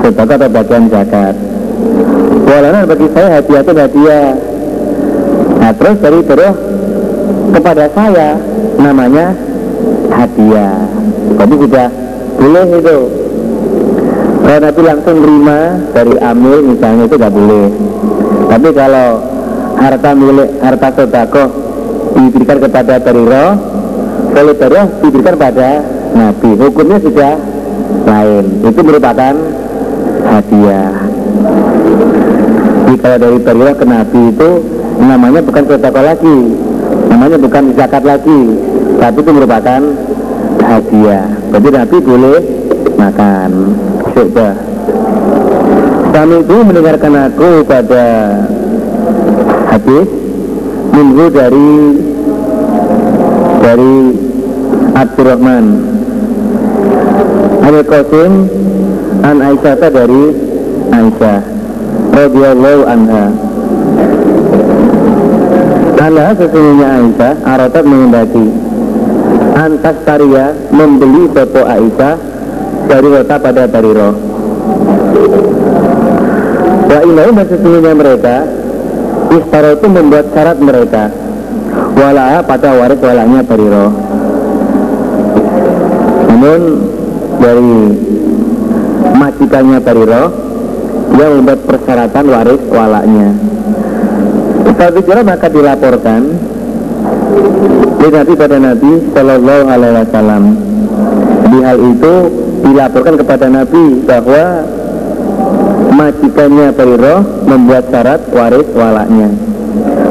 [0.00, 1.36] sedekah atau bagian zakat.
[2.48, 4.28] Walaupun bagi saya hadiah itu hadiah.
[5.60, 6.56] Nah terus dari barirah
[7.52, 8.28] Kepada saya
[8.80, 9.36] Namanya
[10.08, 10.88] hadiah.
[11.36, 11.88] Tapi sudah
[12.38, 12.98] boleh itu.
[14.40, 15.58] Kalau Nabi langsung terima
[15.92, 17.66] dari amil misalnya itu nggak boleh.
[18.48, 19.08] Tapi kalau
[19.76, 21.48] harta milik harta sedekah
[22.16, 23.46] diberikan kepada Bariro
[24.32, 26.50] boleh Bariro diberikan pada Nabi.
[26.56, 27.34] Hukumnya sudah
[28.04, 28.44] lain.
[28.64, 29.34] Itu merupakan
[30.28, 30.92] hadiah.
[32.88, 34.50] Jadi kalau dari Bariro ke Nabi itu
[35.00, 36.38] namanya bukan sedekah lagi.
[37.08, 38.40] Namanya bukan zakat lagi.
[38.98, 39.80] Tapi itu merupakan
[40.64, 41.26] hadiah.
[41.52, 42.38] Jadi Nabi boleh
[42.96, 43.50] makan.
[44.16, 44.48] Coba.
[46.08, 48.06] Kami itu mendengarkan aku pada
[49.70, 50.08] hadis.
[50.88, 51.70] Minggu dari
[53.62, 53.94] dari
[54.96, 55.64] Abdurrahman.
[57.62, 58.32] Al Qasim
[59.22, 60.24] an Aisyah dari
[60.88, 61.38] Aisyah
[62.16, 63.24] radhiyallahu anha.
[65.98, 68.46] Allah sesungguhnya Aisyah Arotat mengendaki
[69.52, 72.14] Antas Taria membeli sopo Aisyah
[72.86, 74.16] Dari rota pada Bariro
[76.88, 78.36] Wa ilahi sesungguhnya mereka
[79.28, 81.12] Istara itu membuat syarat mereka.
[81.92, 84.07] Wala pada waris walanya Bariro
[86.38, 86.62] Namun
[87.42, 87.74] dari
[89.10, 90.24] majikannya Bariro
[91.18, 93.28] Dia membuat persyaratan waris walaknya
[94.78, 96.22] Fadzikra maka dilaporkan
[98.08, 100.42] oleh Nabi pada Nabi Shallallahu Alaihi Wasallam.
[101.52, 102.14] Di hal itu
[102.64, 104.44] dilaporkan kepada Nabi bahwa
[105.92, 109.28] majikannya Bariro membuat syarat waris walaknya.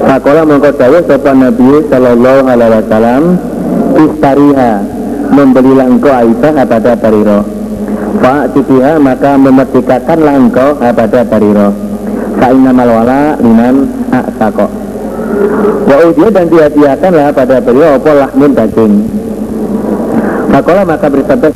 [0.06, 3.24] Fakola mengkodawa sopan Nabi Shallallahu Alaihi Wasallam
[3.98, 4.74] istariha
[5.32, 7.40] membelilah engkau Aisyah kepada Bariro.
[8.18, 11.88] Fa'atibiha maka memerdekakanlah engkau kepada Bariro.
[12.38, 13.76] Fa'innamal wala liman
[14.14, 14.68] a'sako
[15.88, 18.94] Wa ujiya dan dihadiahkanlah pada beliau apa lahmun daging
[20.48, 21.49] Makola maka bersabda